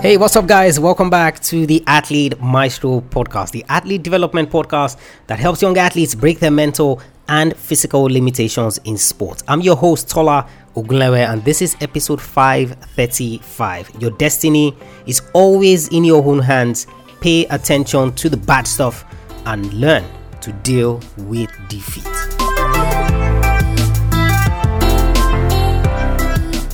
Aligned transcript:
Hey, 0.00 0.16
what's 0.16 0.36
up, 0.36 0.46
guys? 0.46 0.80
Welcome 0.80 1.10
back 1.10 1.38
to 1.40 1.66
the 1.66 1.84
Athlete 1.86 2.40
Maestro 2.40 3.02
podcast, 3.02 3.50
the 3.50 3.62
athlete 3.68 4.02
development 4.02 4.48
podcast 4.48 4.96
that 5.26 5.38
helps 5.38 5.60
young 5.60 5.76
athletes 5.76 6.14
break 6.14 6.38
their 6.38 6.50
mental 6.50 7.02
and 7.28 7.54
physical 7.54 8.04
limitations 8.04 8.78
in 8.84 8.96
sport. 8.96 9.42
I'm 9.48 9.60
your 9.60 9.76
host, 9.76 10.08
Tola 10.08 10.48
Ogunlewe, 10.76 11.30
and 11.30 11.44
this 11.44 11.60
is 11.60 11.76
episode 11.82 12.22
535. 12.22 13.90
Your 14.00 14.12
destiny 14.12 14.74
is 15.04 15.20
always 15.34 15.88
in 15.88 16.04
your 16.04 16.24
own 16.24 16.38
hands. 16.38 16.86
Pay 17.20 17.44
attention 17.48 18.14
to 18.14 18.30
the 18.30 18.38
bad 18.38 18.66
stuff 18.66 19.04
and 19.44 19.70
learn 19.74 20.04
to 20.40 20.52
deal 20.52 21.02
with 21.18 21.50
defeat. 21.68 22.27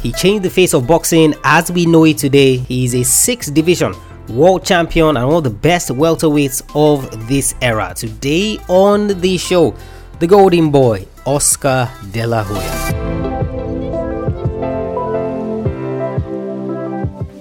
He 0.05 0.13
changed 0.13 0.45
the 0.45 0.51
face 0.51 0.75
of 0.75 0.87
boxing 0.87 1.35
as 1.45 1.73
we 1.73 1.87
know 1.87 2.05
it 2.05 2.19
today. 2.19 2.59
He 2.59 2.85
is 2.85 2.95
a 2.95 3.03
six 3.03 3.51
division 3.51 3.95
world 4.29 4.63
champion 4.63 5.17
and 5.17 5.27
one 5.27 5.37
of 5.37 5.45
the 5.45 5.49
best 5.49 5.89
welterweights 5.89 6.63
of 6.77 7.27
this 7.27 7.55
era. 7.63 7.95
Today 7.97 8.59
on 8.69 9.19
the 9.23 9.39
show, 9.39 9.75
the 10.19 10.27
Golden 10.27 10.71
Boy, 10.71 11.07
Oscar 11.25 11.91
De 12.13 12.27
La 12.27 12.43
Hoya. 12.43 12.93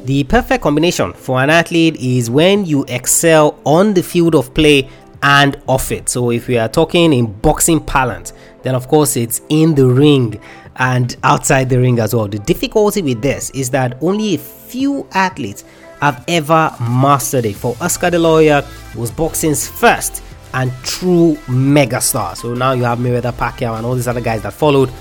The 0.06 0.24
perfect 0.24 0.64
combination 0.64 1.12
for 1.12 1.42
an 1.44 1.50
athlete 1.50 1.98
is 1.98 2.30
when 2.30 2.66
you 2.66 2.86
excel 2.88 3.60
on 3.66 3.94
the 3.94 4.04
field 4.04 4.36
of 4.36 4.54
play 4.54 4.88
and 5.22 5.62
off 5.68 5.92
it. 5.92 6.08
So, 6.08 6.32
if 6.32 6.48
we 6.48 6.58
are 6.58 6.70
talking 6.70 7.12
in 7.12 7.26
boxing 7.42 7.82
parlance, 7.82 8.32
then 8.62 8.76
of 8.76 8.88
course 8.88 9.18
it's 9.18 9.42
in 9.50 9.76
the 9.76 9.86
ring 9.86 10.40
and 10.78 11.16
outside 11.24 11.70
the 11.70 11.80
ring 11.80 12.00
as 12.00 12.14
well. 12.16 12.28
The 12.28 12.40
difficulty 12.40 13.02
with 13.02 13.22
this 13.22 13.50
is 13.52 13.70
that 13.72 13.98
only 14.02 14.36
a 14.36 14.38
few 14.38 15.08
athletes 15.14 15.64
have 16.02 16.24
ever 16.28 16.76
mastered 16.80 17.46
it. 17.46 17.56
For 17.56 17.76
Oscar 17.80 18.10
De 18.10 18.20
La 18.20 18.30
Hoya 18.30 18.68
was 18.96 19.12
boxing's 19.12 19.68
first 19.68 20.24
and 20.54 20.72
true 20.84 21.36
megastar. 21.48 22.36
So 22.36 22.54
now 22.54 22.74
you 22.74 22.84
have 22.84 23.00
Mayweather, 23.00 23.34
Pacquiao, 23.34 23.78
and 23.78 23.86
all 23.86 23.96
these 23.96 24.08
other 24.08 24.22
guys 24.22 24.42
that 24.44 24.54
followed. 24.54 24.92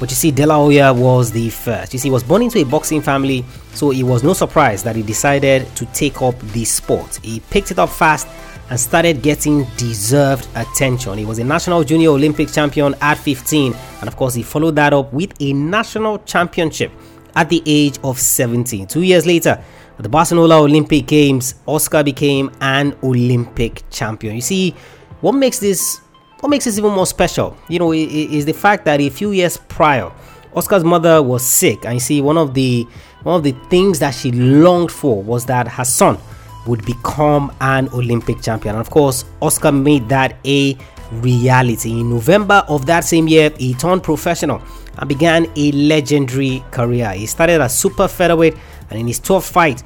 But 0.00 0.10
you 0.10 0.16
see, 0.16 0.30
De 0.30 0.46
La 0.46 0.56
Hoya 0.56 0.94
was 0.94 1.32
the 1.32 1.50
first. 1.50 1.92
You 1.92 1.98
see, 1.98 2.08
he 2.08 2.12
was 2.12 2.22
born 2.22 2.42
into 2.42 2.58
a 2.58 2.64
boxing 2.64 3.02
family, 3.02 3.44
so 3.74 3.90
it 3.90 4.04
was 4.04 4.22
no 4.22 4.32
surprise 4.32 4.82
that 4.84 4.94
he 4.94 5.02
decided 5.02 5.66
to 5.76 5.86
take 5.86 6.22
up 6.22 6.38
the 6.52 6.64
sport. 6.64 7.18
He 7.22 7.40
picked 7.40 7.70
it 7.70 7.78
up 7.78 7.90
fast 7.90 8.28
and 8.70 8.78
started 8.78 9.22
getting 9.22 9.64
deserved 9.76 10.48
attention. 10.54 11.18
He 11.18 11.24
was 11.24 11.38
a 11.38 11.44
national 11.44 11.84
junior 11.84 12.10
Olympic 12.10 12.52
champion 12.52 12.94
at 13.00 13.16
15, 13.16 13.74
and 14.00 14.08
of 14.08 14.16
course, 14.16 14.34
he 14.34 14.42
followed 14.42 14.76
that 14.76 14.92
up 14.92 15.12
with 15.12 15.32
a 15.40 15.52
national 15.52 16.18
championship 16.20 16.92
at 17.34 17.48
the 17.48 17.62
age 17.66 17.98
of 18.04 18.18
17. 18.18 18.86
Two 18.86 19.02
years 19.02 19.26
later, 19.26 19.62
at 19.96 20.02
the 20.02 20.08
Barcelona 20.08 20.56
Olympic 20.56 21.06
Games, 21.06 21.56
Oscar 21.66 22.04
became 22.04 22.50
an 22.60 22.94
Olympic 23.02 23.82
champion. 23.90 24.36
You 24.36 24.40
see, 24.40 24.74
what 25.20 25.32
makes 25.32 25.58
this 25.58 26.00
what 26.40 26.50
makes 26.50 26.66
this 26.66 26.78
even 26.78 26.92
more 26.92 27.06
special, 27.06 27.56
you 27.68 27.80
know, 27.80 27.92
is 27.92 28.44
the 28.44 28.52
fact 28.52 28.84
that 28.84 29.00
a 29.00 29.08
few 29.08 29.32
years 29.32 29.56
prior, 29.56 30.12
Oscar's 30.54 30.84
mother 30.84 31.20
was 31.20 31.44
sick, 31.44 31.84
and 31.84 31.94
you 31.94 32.00
see, 32.00 32.20
one 32.20 32.38
of 32.38 32.54
the 32.54 32.86
one 33.24 33.34
of 33.34 33.42
the 33.42 33.52
things 33.68 33.98
that 33.98 34.12
she 34.12 34.30
longed 34.30 34.92
for 34.92 35.20
was 35.20 35.46
that 35.46 35.66
her 35.66 35.84
son 35.84 36.16
would 36.68 36.84
become 36.84 37.50
an 37.60 37.88
Olympic 37.88 38.40
champion. 38.42 38.76
And 38.76 38.80
of 38.80 38.90
course, 38.90 39.24
Oscar 39.40 39.72
made 39.72 40.08
that 40.10 40.36
a 40.44 40.76
reality. 41.12 41.90
In 42.00 42.10
November 42.10 42.62
of 42.68 42.86
that 42.86 43.04
same 43.04 43.26
year, 43.26 43.50
he 43.58 43.74
turned 43.74 44.02
professional 44.02 44.62
and 44.98 45.08
began 45.08 45.50
a 45.56 45.72
legendary 45.72 46.62
career. 46.70 47.10
He 47.12 47.26
started 47.26 47.60
as 47.60 47.76
super 47.76 48.06
featherweight, 48.06 48.54
and 48.90 49.00
in 49.00 49.06
his 49.06 49.18
12th 49.18 49.50
fight, 49.50 49.82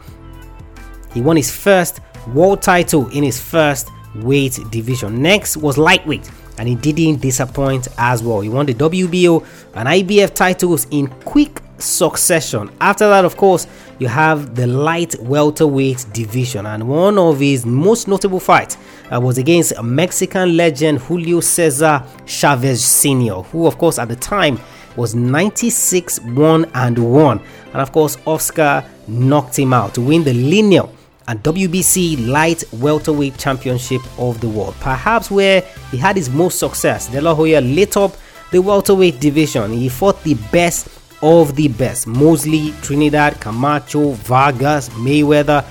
he 1.15 1.21
won 1.21 1.37
his 1.37 1.55
first 1.55 2.01
world 2.35 2.63
title 2.63 3.09
in 3.11 3.23
his 3.23 3.41
first 3.41 3.89
weight 4.17 4.59
division. 4.71 5.23
Next 5.23 5.57
was 5.57 5.79
lightweight, 5.79 6.31
and 6.59 6.69
he 6.69 6.75
didn't 6.75 7.21
disappoint 7.21 7.89
as 7.99 8.23
well. 8.23 8.41
He 8.41 8.49
won 8.49 8.67
the 8.67 8.75
WBO 8.75 9.47
and 9.75 9.89
IBF 9.89 10.35
titles 10.35 10.87
in 10.91 11.09
quick 11.25 11.63
succession. 11.79 12.71
After 12.81 13.09
that, 13.09 13.25
of 13.25 13.37
course, 13.37 13.67
you 13.99 14.09
have 14.09 14.55
the 14.55 14.67
light 14.67 15.19
welterweight 15.21 16.07
division, 16.13 16.67
and 16.67 16.89
one 16.89 17.19
of 17.19 17.41
his 17.41 17.65
most 17.67 18.09
notable 18.09 18.41
fights 18.41 18.77
uh, 19.13 19.21
was 19.21 19.39
against 19.39 19.81
Mexican 19.83 20.57
legend 20.57 20.99
Julio 20.99 21.41
Cesar 21.41 22.05
Chavez 22.27 22.85
Sr., 22.85 23.43
who, 23.43 23.67
of 23.67 23.79
course, 23.79 23.99
at 23.99 24.09
the 24.09 24.17
time 24.17 24.59
was 24.97 25.15
96 25.15 26.21
1 26.21 26.71
and 26.75 26.99
1. 26.99 27.41
And 27.73 27.81
of 27.81 27.93
course, 27.93 28.19
Oscar 28.27 28.85
knocked 29.09 29.59
him 29.59 29.73
out 29.73 29.95
to 29.95 30.01
win 30.01 30.25
the 30.25 30.35
lineal 30.35 30.93
and 31.29 31.43
WBC 31.43 32.27
Light 32.27 32.65
Welterweight 32.75 33.39
Championship 33.39 34.03
of 34.19 34.41
the 34.41 34.49
World. 34.49 34.75
Perhaps 34.81 35.31
where 35.31 35.63
he 35.91 35.97
had 35.97 36.17
his 36.17 36.29
most 36.29 36.59
success, 36.59 37.09
De 37.09 37.21
La 37.21 37.35
Hoya 37.35 37.61
lit 37.61 37.97
up 37.97 38.17
the 38.51 38.61
welterweight 38.61 39.21
division. 39.21 39.73
He 39.73 39.89
fought 39.89 40.23
the 40.25 40.35
best 40.51 40.89
of 41.23 41.55
the 41.55 41.69
best 41.69 42.07
Mosley, 42.07 42.73
Trinidad, 42.83 43.41
Camacho, 43.41 44.13
Vargas, 44.13 44.89
Mayweather. 44.91 45.65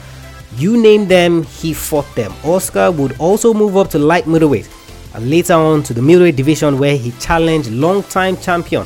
You 0.57 0.81
name 0.81 1.07
them, 1.07 1.43
he 1.43 1.73
fought 1.73 2.13
them. 2.15 2.33
Oscar 2.43 2.91
would 2.91 3.19
also 3.19 3.53
move 3.53 3.77
up 3.77 3.89
to 3.91 3.99
light 3.99 4.27
middleweight 4.27 4.69
and 5.13 5.29
later 5.29 5.53
on 5.53 5.83
to 5.83 5.93
the 5.93 6.01
middleweight 6.01 6.35
division 6.35 6.79
where 6.79 6.97
he 6.97 7.11
challenged 7.19 7.69
longtime 7.71 8.37
champion 8.37 8.85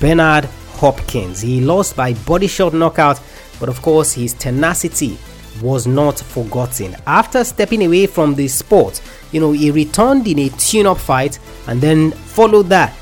Bernard 0.00 0.44
Hopkins. 0.74 1.40
He 1.40 1.60
lost 1.60 1.96
by 1.96 2.14
body 2.14 2.46
shot 2.46 2.74
knockout, 2.74 3.20
but 3.58 3.68
of 3.68 3.80
course 3.82 4.12
his 4.12 4.34
tenacity 4.34 5.18
was 5.62 5.86
not 5.86 6.18
forgotten. 6.18 6.94
After 7.06 7.42
stepping 7.44 7.84
away 7.84 8.06
from 8.06 8.34
the 8.34 8.48
sport, 8.48 9.00
you 9.32 9.40
know, 9.40 9.52
he 9.52 9.70
returned 9.70 10.26
in 10.26 10.38
a 10.38 10.48
tune 10.50 10.86
up 10.86 10.98
fight 10.98 11.38
and 11.66 11.80
then 11.80 12.10
followed 12.12 12.68
that 12.68 12.94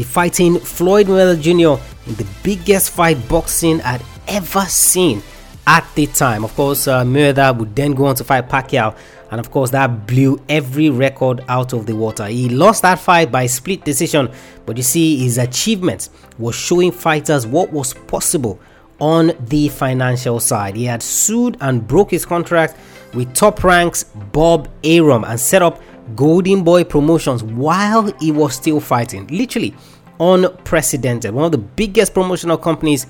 be 0.00 0.04
fighting 0.04 0.58
Floyd 0.58 1.08
Mayweather 1.08 1.38
Jr. 1.38 1.82
in 2.08 2.14
the 2.14 2.26
biggest 2.42 2.90
fight 2.90 3.28
boxing 3.28 3.80
had 3.80 4.02
ever 4.28 4.62
seen 4.62 5.22
at 5.66 5.86
the 5.94 6.06
time. 6.06 6.42
Of 6.42 6.54
course, 6.54 6.88
uh, 6.88 7.04
Mayweather 7.04 7.54
would 7.58 7.76
then 7.76 7.92
go 7.92 8.06
on 8.06 8.14
to 8.14 8.24
fight 8.24 8.48
Pacquiao, 8.48 8.96
and 9.30 9.38
of 9.38 9.50
course, 9.50 9.70
that 9.72 10.06
blew 10.06 10.42
every 10.48 10.88
record 10.88 11.44
out 11.48 11.74
of 11.74 11.84
the 11.84 11.94
water. 11.94 12.26
He 12.28 12.48
lost 12.48 12.80
that 12.80 12.98
fight 12.98 13.30
by 13.30 13.44
split 13.44 13.84
decision, 13.84 14.30
but 14.64 14.78
you 14.78 14.82
see, 14.82 15.18
his 15.18 15.36
achievements 15.36 16.08
was 16.38 16.54
showing 16.54 16.92
fighters 16.92 17.46
what 17.46 17.70
was 17.70 17.92
possible 17.92 18.58
on 19.00 19.32
the 19.48 19.68
financial 19.68 20.40
side. 20.40 20.76
He 20.76 20.86
had 20.86 21.02
sued 21.02 21.58
and 21.60 21.86
broke 21.86 22.10
his 22.10 22.24
contract 22.24 22.74
with 23.12 23.34
Top 23.34 23.62
Rank's 23.62 24.04
Bob 24.04 24.70
Arum 24.82 25.24
and 25.24 25.38
set 25.38 25.60
up 25.60 25.82
Golden 26.16 26.62
Boy 26.64 26.84
Promotions 26.84 27.42
while 27.42 28.12
he 28.20 28.32
was 28.32 28.54
still 28.54 28.80
fighting. 28.80 29.26
Literally 29.28 29.74
unprecedented. 30.18 31.32
One 31.32 31.46
of 31.46 31.52
the 31.52 31.58
biggest 31.58 32.14
promotional 32.14 32.58
companies 32.58 33.06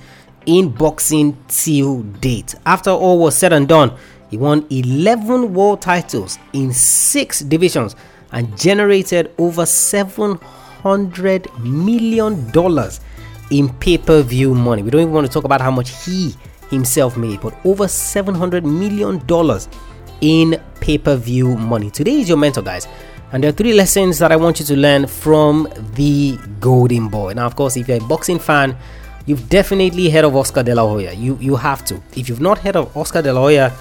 in 0.47 0.71
boxing 0.71 1.37
till 1.49 2.03
date. 2.03 2.55
After 2.65 2.91
all 2.91 3.19
was 3.19 3.37
said 3.37 3.53
and 3.53 3.69
done, 3.69 3.97
he 4.31 4.37
won 4.37 4.67
11 4.71 5.53
world 5.53 5.83
titles 5.83 6.39
in 6.53 6.73
6 6.73 7.41
divisions 7.41 7.97
and 8.33 8.57
generated 8.57 9.33
over 9.39 9.67
700 9.67 11.59
million 11.59 12.51
dollars 12.53 13.01
in 13.51 13.69
pay-per-view 13.69 14.55
money. 14.55 14.83
We 14.83 14.91
don't 14.91 15.01
even 15.01 15.13
want 15.13 15.27
to 15.27 15.33
talk 15.33 15.45
about 15.45 15.61
how 15.61 15.73
much 15.73 16.05
he 16.05 16.35
himself 16.71 17.17
made, 17.17 17.41
but 17.41 17.55
over 17.67 17.89
700 17.89 18.65
million 18.65 19.25
dollars 19.27 19.69
in 20.21 20.61
pay 20.81 20.99
per 20.99 21.17
view 21.17 21.57
money. 21.57 21.91
Today 21.91 22.21
is 22.21 22.29
your 22.29 22.39
mentor, 22.39 22.63
guys. 22.63 22.89
And 23.33 23.45
there 23.45 23.51
are 23.51 23.55
three 23.55 23.73
lessons 23.73 24.19
that 24.19 24.33
I 24.33 24.37
want 24.37 24.59
you 24.59 24.67
to 24.67 24.77
learn 24.77 25.07
from 25.07 25.69
the 25.95 26.37
Golden 26.59 27.09
Boy. 27.09 27.33
Now, 27.35 27.47
of 27.47 27.55
course, 27.55 27.77
if 27.77 27.87
you're 27.87 27.99
a 27.99 28.09
boxing 28.09 28.41
fan, 28.41 28.77
you've 29.27 29.49
definitely 29.49 30.11
heard 30.11 30.25
of 30.25 30.35
Oscar 30.35 30.65
De 30.65 30.75
La 30.75 30.87
Hoya. 30.87 31.13
You 31.13 31.39
you 31.41 31.55
have 31.57 31.85
to. 31.87 32.03
If 32.17 32.29
you've 32.29 32.41
not 32.41 32.59
heard 32.59 32.77
of 32.77 32.97
Oscar 32.97 33.23
De 33.23 33.33
La 33.33 33.41
Hoya, 33.41 33.73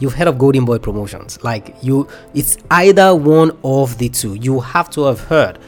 you've 0.00 0.14
heard 0.14 0.26
of 0.26 0.36
Golden 0.38 0.64
Boy 0.64 0.78
Promotions. 0.78 1.38
Like 1.44 1.76
you, 1.80 2.08
it's 2.34 2.58
either 2.72 3.14
one 3.14 3.56
of 3.62 3.98
the 3.98 4.08
two. 4.08 4.34
You 4.34 4.58
have 4.60 4.90
to 4.90 5.04
have 5.04 5.20
heard 5.20 5.58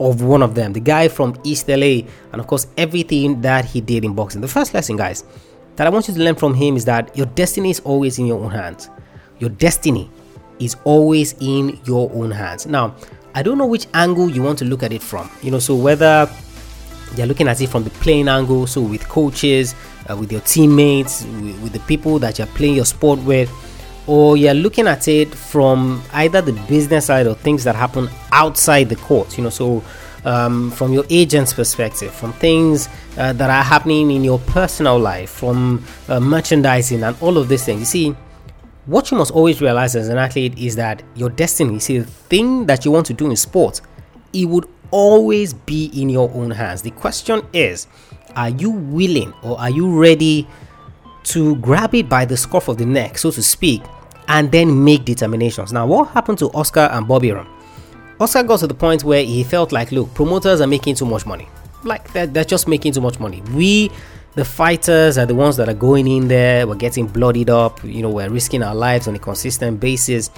of 0.00 0.22
one 0.22 0.42
of 0.42 0.54
them. 0.56 0.72
The 0.72 0.80
guy 0.80 1.06
from 1.08 1.38
East 1.44 1.68
LA, 1.68 2.02
and 2.32 2.40
of 2.40 2.46
course, 2.48 2.66
everything 2.76 3.40
that 3.42 3.66
he 3.66 3.80
did 3.80 4.04
in 4.04 4.14
boxing. 4.14 4.40
The 4.40 4.48
first 4.48 4.74
lesson, 4.74 4.96
guys, 4.96 5.22
that 5.76 5.86
I 5.86 5.90
want 5.90 6.08
you 6.08 6.14
to 6.14 6.20
learn 6.20 6.34
from 6.34 6.54
him 6.54 6.76
is 6.76 6.84
that 6.86 7.16
your 7.16 7.26
destiny 7.26 7.70
is 7.70 7.80
always 7.80 8.18
in 8.18 8.26
your 8.26 8.42
own 8.42 8.50
hands 8.50 8.90
your 9.40 9.50
destiny 9.50 10.08
is 10.60 10.76
always 10.84 11.34
in 11.40 11.80
your 11.84 12.10
own 12.12 12.30
hands. 12.30 12.66
Now, 12.66 12.94
I 13.34 13.42
don't 13.42 13.58
know 13.58 13.66
which 13.66 13.86
angle 13.94 14.30
you 14.30 14.42
want 14.42 14.58
to 14.60 14.64
look 14.64 14.82
at 14.82 14.92
it 14.92 15.02
from. 15.02 15.30
You 15.42 15.50
know, 15.50 15.58
so 15.58 15.74
whether 15.74 16.30
you're 17.16 17.26
looking 17.26 17.48
at 17.48 17.60
it 17.60 17.68
from 17.68 17.84
the 17.84 17.90
playing 17.90 18.28
angle, 18.28 18.66
so 18.66 18.80
with 18.80 19.08
coaches, 19.08 19.74
uh, 20.08 20.16
with 20.16 20.30
your 20.30 20.40
teammates, 20.42 21.24
with, 21.24 21.60
with 21.62 21.72
the 21.72 21.80
people 21.80 22.18
that 22.20 22.38
you're 22.38 22.46
playing 22.48 22.74
your 22.74 22.84
sport 22.84 23.18
with, 23.20 23.50
or 24.06 24.36
you're 24.36 24.54
looking 24.54 24.86
at 24.86 25.08
it 25.08 25.32
from 25.34 26.02
either 26.12 26.40
the 26.40 26.52
business 26.68 27.06
side 27.06 27.26
or 27.26 27.34
things 27.34 27.64
that 27.64 27.74
happen 27.74 28.08
outside 28.32 28.88
the 28.88 28.96
court. 28.96 29.36
You 29.38 29.44
know, 29.44 29.50
so 29.50 29.82
um, 30.24 30.70
from 30.72 30.92
your 30.92 31.04
agent's 31.08 31.52
perspective, 31.52 32.12
from 32.12 32.32
things 32.34 32.88
uh, 33.16 33.32
that 33.34 33.48
are 33.50 33.62
happening 33.62 34.10
in 34.10 34.24
your 34.24 34.38
personal 34.40 34.98
life, 34.98 35.30
from 35.30 35.84
uh, 36.08 36.20
merchandising, 36.20 37.02
and 37.02 37.16
all 37.20 37.38
of 37.38 37.48
these 37.48 37.64
things. 37.64 37.80
You 37.80 37.86
see, 37.86 38.16
what 38.86 39.10
you 39.10 39.16
must 39.16 39.30
always 39.30 39.60
realize 39.60 39.94
as 39.94 40.08
an 40.08 40.18
athlete 40.18 40.58
is 40.58 40.76
that 40.76 41.02
your 41.14 41.30
destiny, 41.30 41.78
see, 41.78 41.98
the 41.98 42.04
thing 42.04 42.66
that 42.66 42.84
you 42.84 42.90
want 42.90 43.06
to 43.06 43.12
do 43.12 43.28
in 43.28 43.36
sport, 43.36 43.80
it 44.32 44.46
would 44.46 44.66
always 44.90 45.52
be 45.52 45.86
in 45.94 46.08
your 46.08 46.30
own 46.34 46.50
hands. 46.50 46.82
The 46.82 46.90
question 46.90 47.46
is, 47.52 47.86
are 48.36 48.50
you 48.50 48.70
willing 48.70 49.32
or 49.42 49.58
are 49.60 49.70
you 49.70 49.98
ready 49.98 50.48
to 51.24 51.56
grab 51.56 51.94
it 51.94 52.08
by 52.08 52.24
the 52.24 52.36
scruff 52.36 52.68
of 52.68 52.78
the 52.78 52.86
neck, 52.86 53.18
so 53.18 53.30
to 53.30 53.42
speak, 53.42 53.82
and 54.28 54.50
then 54.50 54.82
make 54.84 55.04
determinations? 55.04 55.72
Now, 55.72 55.86
what 55.86 56.08
happened 56.08 56.38
to 56.38 56.50
Oscar 56.52 56.88
and 56.92 57.06
Bob 57.06 57.24
Arum? 57.24 57.48
Oscar 58.18 58.42
got 58.42 58.60
to 58.60 58.66
the 58.66 58.74
point 58.74 59.04
where 59.04 59.24
he 59.24 59.44
felt 59.44 59.72
like, 59.72 59.92
look, 59.92 60.12
promoters 60.14 60.60
are 60.60 60.66
making 60.66 60.94
too 60.94 61.06
much 61.06 61.26
money. 61.26 61.48
Like, 61.84 62.12
they're, 62.12 62.26
they're 62.26 62.44
just 62.44 62.68
making 62.68 62.92
too 62.92 63.00
much 63.00 63.18
money. 63.18 63.42
We, 63.54 63.90
the 64.34 64.44
fighters, 64.44 65.18
are 65.18 65.26
the 65.26 65.34
ones 65.34 65.56
that 65.56 65.68
are 65.68 65.74
going 65.74 66.06
in 66.06 66.28
there. 66.28 66.66
We're 66.66 66.76
getting 66.76 67.06
bloodied 67.06 67.50
up. 67.50 67.82
You 67.82 68.02
know, 68.02 68.10
we're 68.10 68.30
risking 68.30 68.62
our 68.62 68.74
lives 68.74 69.08
on 69.08 69.14
a 69.14 69.18
consistent 69.18 69.80
basis. 69.80 70.30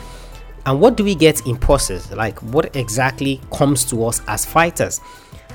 And 0.64 0.80
what 0.80 0.96
do 0.96 1.04
we 1.04 1.14
get 1.14 1.46
in 1.46 1.56
process? 1.56 2.10
Like, 2.12 2.38
what 2.40 2.74
exactly 2.76 3.40
comes 3.52 3.84
to 3.86 4.04
us 4.06 4.22
as 4.28 4.44
fighters? 4.44 5.00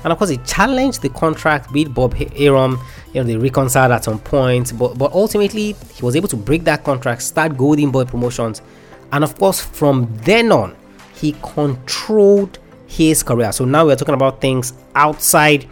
And 0.04 0.12
of 0.12 0.18
course, 0.18 0.30
he 0.30 0.36
challenged 0.38 1.02
the 1.02 1.08
contract 1.08 1.72
with 1.72 1.92
Bob 1.92 2.14
Arum. 2.36 2.78
You 3.12 3.20
know, 3.20 3.24
they 3.24 3.36
reconciled 3.36 3.90
at 3.90 4.04
some 4.04 4.20
point, 4.20 4.78
but 4.78 4.96
but 4.96 5.12
ultimately, 5.12 5.74
he 5.94 6.02
was 6.02 6.14
able 6.14 6.28
to 6.28 6.36
break 6.36 6.64
that 6.64 6.84
contract, 6.84 7.22
start 7.22 7.56
Golden 7.56 7.90
Boy 7.90 8.04
Promotions, 8.04 8.62
and 9.10 9.24
of 9.24 9.36
course, 9.36 9.60
from 9.60 10.08
then 10.18 10.52
on, 10.52 10.76
he 11.14 11.34
controlled 11.42 12.58
his 12.86 13.24
career. 13.24 13.50
So 13.50 13.64
now 13.64 13.86
we're 13.86 13.96
talking 13.96 14.14
about 14.14 14.40
things 14.40 14.72
outside 14.94 15.66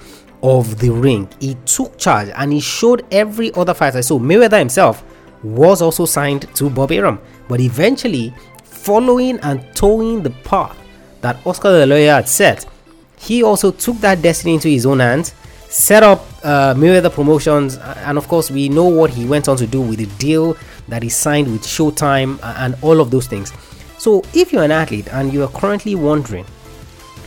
of 0.46 0.78
the 0.78 0.88
ring. 0.88 1.28
He 1.40 1.56
took 1.66 1.98
charge 1.98 2.28
and 2.36 2.52
he 2.52 2.60
showed 2.60 3.04
every 3.10 3.52
other 3.54 3.74
fighter. 3.74 4.00
So 4.00 4.20
Mayweather 4.20 4.58
himself 4.60 5.04
was 5.42 5.82
also 5.82 6.06
signed 6.06 6.46
to 6.54 6.70
Bob 6.70 6.92
Arum, 6.92 7.20
but 7.48 7.60
eventually, 7.60 8.32
following 8.64 9.38
and 9.40 9.66
towing 9.74 10.22
the 10.22 10.30
path 10.30 10.78
that 11.20 11.44
Oscar 11.44 11.70
De 11.70 11.86
La 11.86 11.96
Hoya 11.96 12.14
had 12.14 12.28
set, 12.28 12.64
he 13.18 13.42
also 13.42 13.72
took 13.72 13.96
that 13.98 14.22
destiny 14.22 14.54
into 14.54 14.68
his 14.68 14.86
own 14.86 15.00
hands, 15.00 15.34
set 15.68 16.04
up 16.04 16.24
uh, 16.44 16.74
Mayweather 16.74 17.12
Promotions, 17.12 17.76
and 17.78 18.16
of 18.16 18.28
course, 18.28 18.50
we 18.50 18.68
know 18.68 18.84
what 18.84 19.10
he 19.10 19.26
went 19.26 19.48
on 19.48 19.56
to 19.56 19.66
do 19.66 19.80
with 19.80 19.98
the 19.98 20.06
deal 20.18 20.56
that 20.86 21.02
he 21.02 21.08
signed 21.08 21.50
with 21.50 21.62
Showtime 21.62 22.38
and 22.60 22.76
all 22.82 23.00
of 23.00 23.10
those 23.10 23.26
things. 23.26 23.52
So, 23.98 24.22
if 24.32 24.52
you're 24.52 24.62
an 24.62 24.70
athlete 24.70 25.08
and 25.12 25.32
you 25.32 25.42
are 25.42 25.48
currently 25.48 25.96
wondering 25.96 26.44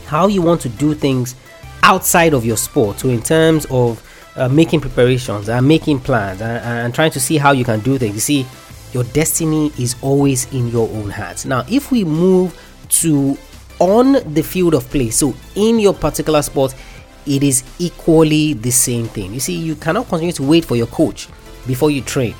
how 0.06 0.26
you 0.26 0.40
want 0.40 0.60
to 0.62 0.68
do 0.70 0.94
things 0.94 1.34
outside 1.82 2.34
of 2.34 2.44
your 2.44 2.56
sport, 2.56 3.00
so 3.00 3.08
in 3.08 3.22
terms 3.22 3.66
of 3.70 4.06
uh, 4.36 4.48
making 4.48 4.80
preparations 4.80 5.48
and 5.48 5.66
making 5.66 6.00
plans 6.00 6.40
and, 6.40 6.64
and 6.64 6.94
trying 6.94 7.10
to 7.10 7.20
see 7.20 7.36
how 7.36 7.52
you 7.52 7.64
can 7.64 7.80
do 7.80 7.98
things, 7.98 8.14
you 8.14 8.20
see, 8.20 8.46
your 8.92 9.04
destiny 9.04 9.72
is 9.78 9.96
always 10.02 10.52
in 10.52 10.68
your 10.68 10.88
own 10.90 11.10
hands. 11.10 11.46
Now, 11.46 11.64
if 11.68 11.90
we 11.90 12.04
move 12.04 12.58
to 12.88 13.36
on 13.78 14.12
the 14.34 14.42
field 14.42 14.74
of 14.74 14.88
play, 14.90 15.10
so 15.10 15.34
in 15.54 15.78
your 15.78 15.94
particular 15.94 16.42
sport, 16.42 16.74
it 17.26 17.42
is 17.42 17.62
equally 17.78 18.54
the 18.54 18.70
same 18.70 19.06
thing. 19.06 19.32
You 19.32 19.40
see, 19.40 19.56
you 19.56 19.76
cannot 19.76 20.08
continue 20.08 20.32
to 20.32 20.42
wait 20.42 20.64
for 20.64 20.76
your 20.76 20.88
coach 20.88 21.28
before 21.66 21.90
you 21.90 22.02
train 22.02 22.34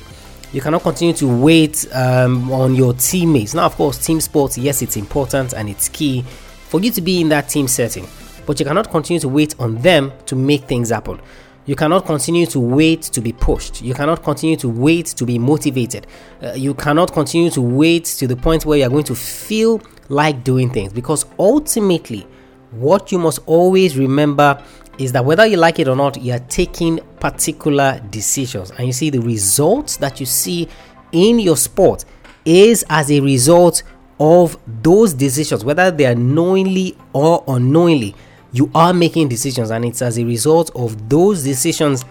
you 0.53 0.59
cannot 0.59 0.81
continue 0.81 1.13
to 1.13 1.27
wait 1.27 1.87
um, 1.93 2.51
on 2.51 2.75
your 2.75 2.93
teammates. 2.93 3.53
Now, 3.53 3.65
of 3.65 3.75
course, 3.75 4.03
team 4.05 4.19
sports, 4.19 4.57
yes, 4.57 4.81
it's 4.81 4.97
important 4.97 5.53
and 5.53 5.69
it's 5.69 5.87
key 5.89 6.23
for 6.23 6.79
you 6.81 6.91
to 6.91 7.01
be 7.01 7.21
in 7.21 7.29
that 7.29 7.49
team 7.49 7.67
setting, 7.67 8.05
but 8.51 8.59
you 8.59 8.65
cannot 8.65 8.91
continue 8.91 9.17
to 9.17 9.29
wait 9.29 9.57
on 9.59 9.77
them 9.77 10.11
to 10.25 10.35
make 10.35 10.65
things 10.65 10.89
happen. 10.89 11.21
You 11.67 11.77
cannot 11.77 12.05
continue 12.05 12.45
to 12.47 12.59
wait 12.59 13.01
to 13.03 13.21
be 13.21 13.31
pushed. 13.31 13.81
You 13.81 13.93
cannot 13.93 14.23
continue 14.23 14.57
to 14.57 14.67
wait 14.67 15.05
to 15.05 15.25
be 15.25 15.39
motivated. 15.39 16.05
Uh, 16.43 16.51
you 16.51 16.73
cannot 16.73 17.13
continue 17.13 17.49
to 17.51 17.61
wait 17.61 18.03
to 18.03 18.27
the 18.27 18.35
point 18.35 18.65
where 18.65 18.77
you're 18.77 18.89
going 18.89 19.05
to 19.05 19.15
feel 19.15 19.81
like 20.09 20.43
doing 20.43 20.69
things 20.69 20.91
because 20.91 21.25
ultimately, 21.39 22.27
what 22.71 23.09
you 23.09 23.19
must 23.19 23.39
always 23.45 23.97
remember 23.97 24.61
is 24.97 25.13
that 25.13 25.23
whether 25.23 25.45
you 25.45 25.55
like 25.55 25.79
it 25.79 25.87
or 25.87 25.95
not, 25.95 26.21
you 26.21 26.33
are 26.33 26.39
taking 26.49 26.99
particular 27.21 28.01
decisions. 28.09 28.71
And 28.71 28.85
you 28.85 28.91
see, 28.91 29.09
the 29.09 29.21
results 29.21 29.95
that 29.95 30.19
you 30.19 30.25
see 30.25 30.67
in 31.13 31.39
your 31.39 31.55
sport 31.55 32.03
is 32.43 32.83
as 32.89 33.09
a 33.11 33.21
result 33.21 33.83
of 34.19 34.57
those 34.83 35.13
decisions, 35.13 35.63
whether 35.63 35.89
they 35.89 36.05
are 36.05 36.15
knowingly 36.15 36.97
or 37.13 37.45
unknowingly. 37.47 38.13
You 38.51 38.69
are 38.75 38.93
making 38.93 39.29
decisions, 39.29 39.71
and 39.71 39.85
it's 39.85 40.01
as 40.01 40.17
a 40.17 40.25
result 40.25 40.71
of 40.75 41.09
those 41.09 41.43
decisions 41.43 42.03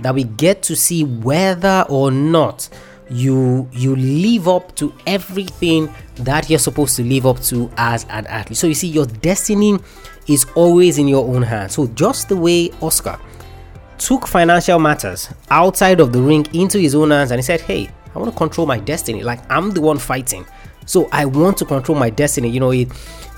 that 0.00 0.14
we 0.14 0.24
get 0.24 0.62
to 0.64 0.76
see 0.76 1.04
whether 1.04 1.86
or 1.88 2.10
not 2.10 2.68
you 3.08 3.68
you 3.72 3.94
live 3.96 4.48
up 4.48 4.74
to 4.74 4.92
everything 5.06 5.88
that 6.16 6.50
you're 6.50 6.58
supposed 6.58 6.96
to 6.96 7.04
live 7.04 7.24
up 7.24 7.40
to 7.40 7.70
as 7.76 8.04
an 8.10 8.26
athlete. 8.26 8.58
So 8.58 8.66
you 8.66 8.74
see, 8.74 8.88
your 8.88 9.06
destiny 9.06 9.78
is 10.26 10.46
always 10.54 10.98
in 10.98 11.08
your 11.08 11.24
own 11.26 11.42
hands. 11.42 11.74
So, 11.74 11.86
just 11.88 12.28
the 12.28 12.36
way 12.36 12.70
Oscar 12.82 13.18
took 13.98 14.26
financial 14.26 14.78
matters 14.78 15.30
outside 15.50 16.00
of 16.00 16.12
the 16.12 16.20
ring 16.20 16.46
into 16.52 16.78
his 16.78 16.94
own 16.94 17.10
hands 17.10 17.30
and 17.30 17.38
he 17.38 17.42
said, 17.42 17.60
Hey, 17.60 17.88
I 18.14 18.18
want 18.18 18.30
to 18.30 18.36
control 18.36 18.66
my 18.66 18.78
destiny. 18.78 19.22
Like, 19.22 19.40
I'm 19.50 19.70
the 19.70 19.80
one 19.80 19.98
fighting. 19.98 20.44
So, 20.86 21.08
I 21.12 21.24
want 21.26 21.58
to 21.58 21.64
control 21.64 21.98
my 21.98 22.10
destiny. 22.10 22.48
You 22.48 22.60
know, 22.60 22.70
it, 22.70 22.88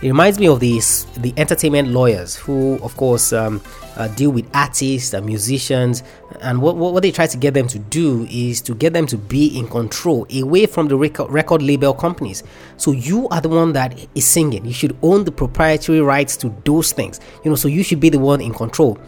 it 0.00 0.06
reminds 0.06 0.38
me 0.38 0.46
of 0.46 0.60
these 0.60 1.06
the 1.16 1.34
entertainment 1.36 1.88
lawyers 1.88 2.36
who, 2.36 2.78
of 2.82 2.96
course, 2.96 3.32
um, 3.32 3.60
uh, 3.98 4.06
deal 4.08 4.30
with 4.30 4.48
artists 4.54 5.12
and 5.12 5.26
musicians. 5.26 6.02
And 6.40 6.62
what, 6.62 6.76
what, 6.76 6.94
what, 6.94 7.02
they 7.02 7.10
try 7.10 7.26
to 7.26 7.36
get 7.36 7.54
them 7.54 7.66
to 7.68 7.78
do 7.78 8.26
is 8.30 8.60
to 8.62 8.74
get 8.74 8.92
them 8.92 9.06
to 9.08 9.18
be 9.18 9.58
in 9.58 9.66
control 9.66 10.26
away 10.32 10.66
from 10.66 10.86
the 10.86 10.96
record, 10.96 11.30
record 11.30 11.62
label 11.62 11.92
companies. 11.92 12.44
So 12.76 12.92
you 12.92 13.28
are 13.28 13.40
the 13.40 13.48
one 13.48 13.72
that 13.72 13.98
is 14.14 14.24
singing. 14.24 14.64
You 14.64 14.72
should 14.72 14.96
own 15.02 15.24
the 15.24 15.32
proprietary 15.32 16.00
rights 16.00 16.36
to 16.38 16.54
those 16.64 16.92
things. 16.92 17.18
You 17.44 17.50
know, 17.50 17.56
so 17.56 17.66
you 17.66 17.82
should 17.82 18.00
be 18.00 18.08
the 18.08 18.20
one 18.20 18.40
in 18.40 18.54
control. 18.54 18.98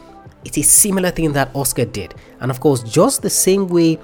It's 0.44 0.58
a 0.58 0.62
similar 0.62 1.10
thing 1.10 1.32
that 1.34 1.54
Oscar 1.54 1.84
did. 1.84 2.14
And 2.40 2.50
of 2.50 2.58
course, 2.58 2.82
just 2.82 3.22
the 3.22 3.30
same 3.30 3.68
way 3.68 3.98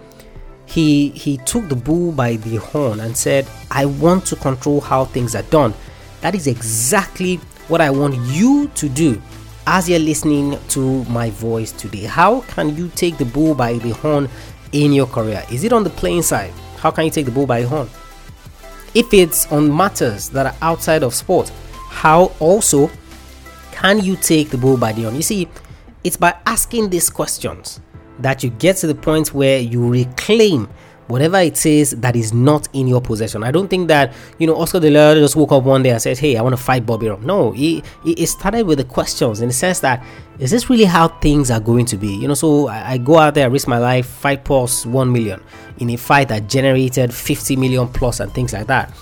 he 0.66 1.10
he 1.10 1.38
took 1.38 1.68
the 1.68 1.76
bull 1.76 2.12
by 2.12 2.36
the 2.36 2.56
horn 2.56 3.00
and 3.00 3.16
said, 3.16 3.46
I 3.70 3.86
want 3.86 4.26
to 4.26 4.36
control 4.36 4.80
how 4.80 5.06
things 5.06 5.34
are 5.34 5.42
done 5.44 5.72
that 6.20 6.34
is 6.34 6.46
exactly 6.46 7.36
what 7.68 7.80
I 7.80 7.90
want 7.90 8.16
you 8.16 8.68
to 8.74 8.88
do 8.88 9.20
as 9.66 9.88
you're 9.88 9.98
listening 9.98 10.58
to 10.70 11.04
my 11.04 11.30
voice 11.30 11.72
today. 11.72 12.04
How 12.04 12.40
can 12.42 12.76
you 12.76 12.88
take 12.90 13.16
the 13.18 13.24
bull 13.24 13.54
by 13.54 13.74
the 13.74 13.90
horn 13.90 14.28
in 14.72 14.92
your 14.92 15.06
career? 15.06 15.44
Is 15.52 15.64
it 15.64 15.72
on 15.72 15.84
the 15.84 15.90
playing 15.90 16.22
side? 16.22 16.52
How 16.78 16.90
can 16.90 17.04
you 17.04 17.10
take 17.10 17.26
the 17.26 17.32
bull 17.32 17.46
by 17.46 17.62
the 17.62 17.68
horn? 17.68 17.88
If 18.94 19.12
it's 19.12 19.50
on 19.52 19.74
matters 19.74 20.28
that 20.30 20.46
are 20.46 20.54
outside 20.62 21.02
of 21.02 21.14
sport, 21.14 21.50
how 21.90 22.32
also 22.40 22.90
can 23.72 24.02
you 24.02 24.16
take 24.16 24.50
the 24.50 24.58
bull 24.58 24.76
by 24.76 24.92
the 24.92 25.02
horn? 25.02 25.16
You 25.16 25.22
see, 25.22 25.48
it's 26.02 26.16
by 26.16 26.34
asking 26.46 26.90
these 26.90 27.10
questions 27.10 27.80
that 28.20 28.42
you 28.42 28.50
get 28.50 28.76
to 28.78 28.86
the 28.86 28.94
point 28.94 29.34
where 29.34 29.58
you 29.58 29.88
reclaim 29.88 30.68
whatever 31.08 31.38
it 31.38 31.64
is 31.64 31.92
that 31.92 32.16
is 32.16 32.32
not 32.32 32.68
in 32.72 32.86
your 32.86 33.00
possession. 33.00 33.44
I 33.44 33.50
don't 33.50 33.68
think 33.68 33.88
that 33.88 34.12
you 34.38 34.46
know 34.46 34.56
Oscar 34.56 34.80
De 34.80 34.90
La 34.90 35.14
just 35.14 35.36
woke 35.36 35.52
up 35.52 35.64
one 35.64 35.82
day 35.82 35.90
and 35.90 36.02
said, 36.02 36.18
"Hey, 36.18 36.36
I 36.36 36.42
want 36.42 36.56
to 36.56 36.62
fight 36.62 36.84
Bob 36.84 37.02
Arum." 37.02 37.24
No, 37.24 37.52
it, 37.56 37.84
it 38.04 38.26
started 38.26 38.66
with 38.66 38.78
the 38.78 38.84
questions 38.84 39.40
in 39.40 39.48
the 39.48 39.54
sense 39.54 39.80
that 39.80 40.04
is 40.38 40.50
this 40.50 40.68
really 40.68 40.84
how 40.84 41.08
things 41.08 41.50
are 41.50 41.60
going 41.60 41.86
to 41.86 41.96
be? 41.96 42.08
You 42.08 42.28
know, 42.28 42.34
so 42.34 42.68
I, 42.68 42.92
I 42.92 42.98
go 42.98 43.18
out 43.18 43.34
there, 43.34 43.48
risk 43.50 43.68
my 43.68 43.78
life, 43.78 44.06
fight 44.06 44.44
plus 44.44 44.84
one 44.84 45.12
million 45.12 45.42
in 45.78 45.90
a 45.90 45.96
fight 45.96 46.28
that 46.28 46.48
generated 46.48 47.12
50 47.12 47.56
million 47.56 47.88
plus 47.88 48.20
and 48.20 48.32
things 48.32 48.52
like 48.52 48.66
that. 48.66 48.92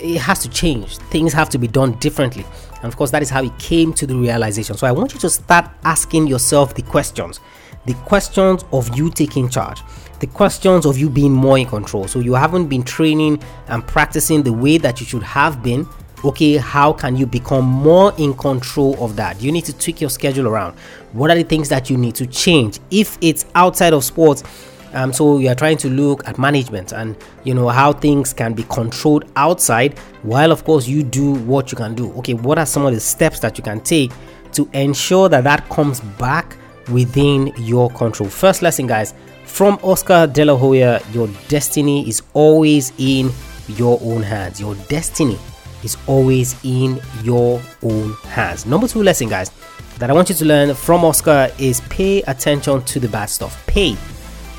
It 0.00 0.18
has 0.18 0.40
to 0.40 0.48
change. 0.48 0.98
Things 0.98 1.32
have 1.34 1.50
to 1.50 1.58
be 1.58 1.68
done 1.68 1.92
differently. 1.98 2.44
And 2.76 2.84
of 2.86 2.96
course, 2.96 3.10
that 3.10 3.22
is 3.22 3.30
how 3.30 3.42
he 3.42 3.50
came 3.58 3.92
to 3.94 4.06
the 4.06 4.16
realization. 4.16 4.76
So 4.76 4.86
I 4.86 4.92
want 4.92 5.14
you 5.14 5.20
to 5.20 5.30
start 5.30 5.70
asking 5.84 6.26
yourself 6.26 6.74
the 6.74 6.82
questions, 6.82 7.40
the 7.86 7.94
questions 8.04 8.64
of 8.72 8.96
you 8.96 9.10
taking 9.10 9.48
charge 9.48 9.80
the 10.20 10.26
questions 10.26 10.86
of 10.86 10.98
you 10.98 11.10
being 11.10 11.32
more 11.32 11.58
in 11.58 11.66
control. 11.66 12.08
So 12.08 12.20
you 12.20 12.34
haven't 12.34 12.68
been 12.68 12.82
training 12.82 13.42
and 13.68 13.86
practicing 13.86 14.42
the 14.42 14.52
way 14.52 14.78
that 14.78 15.00
you 15.00 15.06
should 15.06 15.22
have 15.22 15.62
been. 15.62 15.86
Okay, 16.24 16.56
how 16.56 16.92
can 16.92 17.16
you 17.16 17.26
become 17.26 17.64
more 17.64 18.12
in 18.18 18.34
control 18.34 19.02
of 19.04 19.16
that? 19.16 19.40
You 19.42 19.52
need 19.52 19.64
to 19.66 19.76
tweak 19.76 20.00
your 20.00 20.10
schedule 20.10 20.48
around. 20.48 20.76
What 21.12 21.30
are 21.30 21.36
the 21.36 21.44
things 21.44 21.68
that 21.68 21.90
you 21.90 21.96
need 21.96 22.14
to 22.16 22.26
change? 22.26 22.80
If 22.90 23.18
it's 23.20 23.44
outside 23.54 23.92
of 23.92 24.02
sports, 24.02 24.42
um, 24.94 25.12
so 25.12 25.38
you 25.38 25.48
are 25.48 25.54
trying 25.54 25.76
to 25.78 25.90
look 25.90 26.26
at 26.26 26.38
management 26.38 26.92
and 26.92 27.16
you 27.44 27.52
know 27.52 27.68
how 27.68 27.92
things 27.92 28.32
can 28.32 28.54
be 28.54 28.62
controlled 28.64 29.30
outside, 29.36 29.98
while 30.22 30.52
of 30.52 30.64
course 30.64 30.88
you 30.88 31.02
do 31.02 31.34
what 31.34 31.70
you 31.70 31.76
can 31.76 31.94
do. 31.94 32.10
Okay, 32.14 32.34
what 32.34 32.58
are 32.58 32.66
some 32.66 32.86
of 32.86 32.94
the 32.94 33.00
steps 33.00 33.38
that 33.40 33.58
you 33.58 33.62
can 33.62 33.80
take 33.80 34.10
to 34.52 34.68
ensure 34.72 35.28
that 35.28 35.44
that 35.44 35.68
comes 35.68 36.00
back 36.00 36.56
within 36.88 37.52
your 37.56 37.90
control? 37.90 38.28
First 38.28 38.62
lesson, 38.62 38.86
guys 38.86 39.14
from 39.44 39.78
Oscar 39.82 40.26
De 40.26 40.44
La 40.44 40.56
Hoya, 40.56 41.00
your 41.12 41.28
destiny 41.48 42.08
is 42.08 42.22
always 42.34 42.92
in 42.98 43.30
your 43.68 43.98
own 44.02 44.22
hands. 44.22 44.60
Your 44.60 44.74
destiny 44.88 45.38
is 45.82 45.96
always 46.06 46.56
in 46.64 47.00
your 47.22 47.60
own 47.82 48.12
hands. 48.24 48.66
Number 48.66 48.88
two 48.88 49.02
lesson, 49.02 49.28
guys. 49.28 49.50
that 49.98 50.10
I 50.10 50.12
want 50.12 50.28
you 50.28 50.34
to 50.34 50.44
learn 50.44 50.74
from 50.74 51.04
Oscar 51.04 51.50
is 51.58 51.80
pay 51.82 52.22
attention 52.22 52.82
to 52.82 53.00
the 53.00 53.08
bad 53.08 53.26
stuff. 53.26 53.66
Pay 53.66 53.96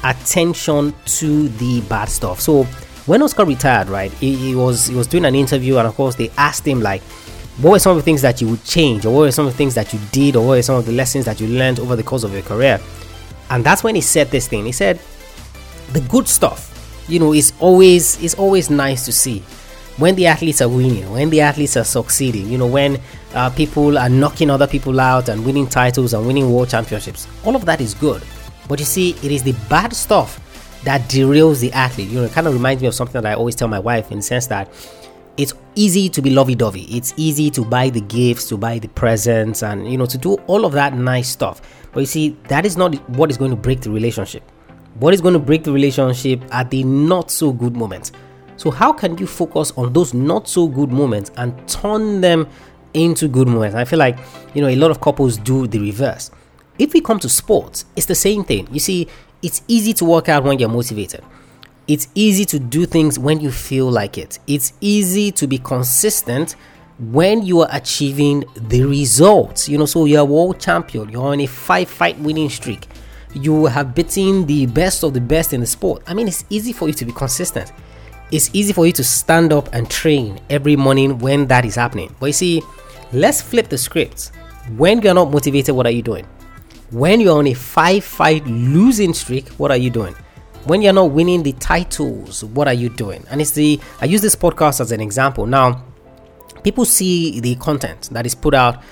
attention 0.03 0.93
to 1.05 1.49
the 1.49 1.81
bad 1.81 2.09
stuff. 2.09 2.41
So 2.41 2.63
when 3.05 3.21
Oscar 3.21 3.45
retired, 3.45 3.87
right, 3.87 4.11
he, 4.13 4.35
he 4.35 4.55
was 4.55 4.87
he 4.87 4.95
was 4.95 5.07
doing 5.07 5.25
an 5.25 5.35
interview, 5.35 5.77
and 5.77 5.87
of 5.87 5.95
course 5.95 6.15
they 6.15 6.29
asked 6.37 6.67
him 6.67 6.81
like, 6.81 7.01
what 7.59 7.71
were 7.71 7.79
some 7.79 7.91
of 7.91 7.97
the 7.97 8.03
things 8.03 8.21
that 8.21 8.39
you 8.41 8.47
would 8.49 8.63
change, 8.63 9.05
or 9.05 9.13
what 9.13 9.21
were 9.21 9.31
some 9.31 9.47
of 9.47 9.53
the 9.53 9.57
things 9.57 9.75
that 9.75 9.91
you 9.93 9.99
did, 10.11 10.35
or 10.35 10.45
what 10.45 10.55
were 10.55 10.61
some 10.61 10.75
of 10.75 10.85
the 10.85 10.91
lessons 10.91 11.25
that 11.25 11.39
you 11.41 11.47
learned 11.47 11.79
over 11.79 11.95
the 11.95 12.03
course 12.03 12.23
of 12.23 12.31
your 12.33 12.43
career? 12.43 12.79
And 13.49 13.63
that's 13.63 13.83
when 13.83 13.95
he 13.95 14.01
said 14.01 14.27
this 14.29 14.47
thing. 14.47 14.65
He 14.65 14.71
said, 14.71 14.99
the 15.93 16.01
good 16.01 16.27
stuff, 16.27 17.05
you 17.07 17.19
know, 17.19 17.33
is 17.33 17.53
always 17.59 18.21
is 18.21 18.35
always 18.35 18.69
nice 18.69 19.05
to 19.05 19.11
see 19.11 19.43
when 19.97 20.15
the 20.15 20.27
athletes 20.27 20.61
are 20.61 20.69
winning, 20.69 21.09
when 21.11 21.29
the 21.29 21.41
athletes 21.41 21.75
are 21.75 21.83
succeeding, 21.83 22.47
you 22.47 22.57
know, 22.57 22.67
when 22.67 23.01
uh, 23.33 23.49
people 23.49 23.97
are 23.97 24.09
knocking 24.09 24.49
other 24.49 24.67
people 24.67 24.99
out 24.99 25.27
and 25.27 25.43
winning 25.43 25.65
titles 25.65 26.13
and 26.13 26.25
winning 26.27 26.51
world 26.53 26.69
championships, 26.69 27.27
all 27.43 27.55
of 27.55 27.65
that 27.65 27.81
is 27.81 27.95
good. 27.95 28.23
But 28.67 28.79
you 28.79 28.85
see, 28.85 29.11
it 29.11 29.31
is 29.31 29.41
the 29.41 29.55
bad 29.69 29.93
stuff 29.95 30.43
that 30.83 31.01
derails 31.09 31.61
the 31.61 31.71
athlete. 31.73 32.09
You 32.09 32.19
know, 32.19 32.25
it 32.25 32.31
kind 32.31 32.45
of 32.45 32.53
reminds 32.53 32.81
me 32.81 32.87
of 32.87 32.93
something 32.93 33.21
that 33.21 33.31
I 33.31 33.33
always 33.33 33.55
tell 33.55 33.67
my 33.67 33.79
wife 33.79 34.11
in 34.11 34.19
the 34.19 34.23
sense 34.23 34.47
that 34.47 34.69
it's 35.37 35.53
easy 35.75 36.09
to 36.09 36.21
be 36.21 36.31
lovey-dovey. 36.31 36.83
It's 36.95 37.13
easy 37.15 37.49
to 37.51 37.63
buy 37.63 37.89
the 37.89 38.01
gifts, 38.01 38.49
to 38.49 38.57
buy 38.57 38.79
the 38.79 38.87
presents, 38.89 39.61
and 39.61 39.89
you 39.89 39.97
know, 39.97 40.07
to 40.07 40.17
do 40.17 40.33
all 40.47 40.65
of 40.65 40.73
that 40.73 40.95
nice 40.95 41.29
stuff. 41.29 41.61
But 41.93 42.01
you 42.01 42.05
see, 42.07 42.29
that 42.47 42.65
is 42.65 42.75
not 42.75 42.95
what 43.11 43.29
is 43.29 43.37
going 43.37 43.51
to 43.51 43.57
break 43.57 43.81
the 43.81 43.91
relationship. 43.91 44.43
What 44.95 45.13
is 45.13 45.21
going 45.21 45.33
to 45.33 45.39
break 45.39 45.63
the 45.63 45.71
relationship 45.71 46.43
are 46.51 46.63
the 46.63 46.83
not 46.83 47.29
so 47.29 47.53
good 47.53 47.75
moments. 47.75 48.11
So, 48.57 48.71
how 48.71 48.91
can 48.91 49.15
you 49.19 49.27
focus 49.27 49.71
on 49.77 49.93
those 49.93 50.15
not 50.15 50.49
so 50.49 50.67
good 50.67 50.91
moments 50.91 51.29
and 51.37 51.55
turn 51.67 52.21
them 52.21 52.47
into 52.95 53.27
good 53.27 53.47
moments? 53.47 53.75
I 53.75 53.85
feel 53.85 53.99
like, 53.99 54.17
you 54.55 54.61
know, 54.61 54.67
a 54.67 54.75
lot 54.75 54.89
of 54.89 54.99
couples 54.99 55.37
do 55.37 55.67
the 55.67 55.77
reverse. 55.79 56.31
If 56.79 56.93
we 56.93 57.01
come 57.01 57.19
to 57.19 57.29
sports, 57.29 57.85
it's 57.95 58.07
the 58.07 58.15
same 58.15 58.43
thing. 58.43 58.67
You 58.71 58.79
see, 58.79 59.07
it's 59.43 59.61
easy 59.67 59.93
to 59.93 60.05
work 60.05 60.29
out 60.29 60.43
when 60.43 60.57
you're 60.57 60.69
motivated. 60.69 61.23
It's 61.87 62.07
easy 62.15 62.45
to 62.45 62.59
do 62.59 62.85
things 62.85 63.17
when 63.17 63.39
you 63.39 63.51
feel 63.51 63.89
like 63.89 64.17
it. 64.17 64.39
It's 64.47 64.73
easy 64.81 65.31
to 65.33 65.47
be 65.47 65.57
consistent 65.57 66.55
when 66.99 67.45
you 67.45 67.61
are 67.61 67.69
achieving 67.71 68.43
the 68.55 68.83
results. 68.83 69.69
You 69.69 69.77
know, 69.77 69.85
so 69.85 70.05
you're 70.05 70.21
a 70.21 70.25
world 70.25 70.59
champion, 70.59 71.09
you're 71.09 71.25
on 71.25 71.39
a 71.39 71.45
five 71.45 71.89
fight 71.89 72.19
winning 72.19 72.49
streak, 72.49 72.87
you 73.33 73.65
have 73.65 73.95
beaten 73.95 74.45
the 74.45 74.65
best 74.65 75.03
of 75.03 75.13
the 75.13 75.21
best 75.21 75.53
in 75.53 75.61
the 75.61 75.67
sport. 75.67 76.03
I 76.07 76.13
mean, 76.13 76.27
it's 76.27 76.43
easy 76.49 76.73
for 76.73 76.87
you 76.87 76.93
to 76.95 77.05
be 77.05 77.11
consistent 77.11 77.71
it's 78.31 78.49
easy 78.53 78.73
for 78.73 78.85
you 78.85 78.91
to 78.93 79.03
stand 79.03 79.53
up 79.53 79.69
and 79.73 79.89
train 79.89 80.39
every 80.49 80.75
morning 80.75 81.17
when 81.19 81.47
that 81.47 81.65
is 81.65 81.75
happening. 81.75 82.13
But 82.19 82.27
you 82.27 82.33
see, 82.33 82.61
let's 83.13 83.41
flip 83.41 83.69
the 83.69 83.77
script. 83.77 84.31
When 84.75 85.01
you're 85.01 85.13
not 85.13 85.31
motivated, 85.31 85.75
what 85.75 85.85
are 85.85 85.91
you 85.91 86.01
doing? 86.01 86.25
When 86.91 87.21
you're 87.21 87.37
on 87.37 87.47
a 87.47 87.53
five 87.53 88.03
fight 88.03 88.45
losing 88.45 89.13
streak, 89.13 89.47
what 89.51 89.71
are 89.71 89.77
you 89.77 89.89
doing? 89.89 90.15
When 90.67 90.81
you're 90.81 90.93
not 90.93 91.11
winning 91.11 91.43
the 91.43 91.53
titles, 91.53 92.43
what 92.43 92.67
are 92.67 92.73
you 92.73 92.89
doing? 92.89 93.25
And 93.29 93.41
it's 93.41 93.51
the 93.51 93.79
I 94.01 94.05
use 94.05 94.21
this 94.21 94.35
podcast 94.35 94.81
as 94.81 94.91
an 94.91 94.99
example. 94.99 95.45
Now, 95.45 95.83
people 96.63 96.83
see 96.83 97.39
the 97.39 97.55
content 97.55 98.09
that 98.11 98.25
is 98.25 98.35
put 98.35 98.53
out, 98.53 98.83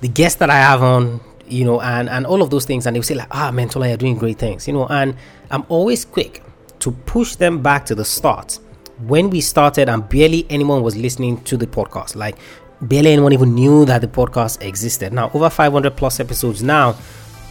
the 0.00 0.08
guests 0.08 0.38
that 0.38 0.50
I 0.50 0.56
have 0.56 0.82
on, 0.82 1.20
you 1.48 1.64
know, 1.64 1.80
and 1.80 2.08
and 2.08 2.26
all 2.26 2.42
of 2.42 2.50
those 2.50 2.64
things, 2.64 2.86
and 2.86 2.94
they 2.94 3.00
say 3.02 3.14
like, 3.14 3.28
ah, 3.32 3.50
Mentola, 3.52 3.88
you're 3.88 3.96
doing 3.96 4.16
great 4.16 4.38
things, 4.38 4.68
you 4.68 4.72
know. 4.72 4.86
And 4.86 5.16
I'm 5.50 5.64
always 5.68 6.04
quick 6.04 6.42
to 6.78 6.92
push 6.92 7.34
them 7.34 7.62
back 7.62 7.86
to 7.86 7.94
the 7.94 8.04
start 8.04 8.60
when 8.98 9.28
we 9.28 9.40
started 9.40 9.88
and 9.88 10.08
barely 10.08 10.46
anyone 10.48 10.82
was 10.82 10.96
listening 10.96 11.42
to 11.42 11.56
the 11.56 11.66
podcast 11.66 12.16
like 12.16 12.36
barely 12.80 13.10
anyone 13.10 13.32
even 13.32 13.54
knew 13.54 13.84
that 13.84 14.00
the 14.00 14.08
podcast 14.08 14.62
existed 14.62 15.12
now 15.12 15.30
over 15.34 15.50
500 15.50 15.96
plus 15.96 16.18
episodes 16.18 16.62
now 16.62 16.96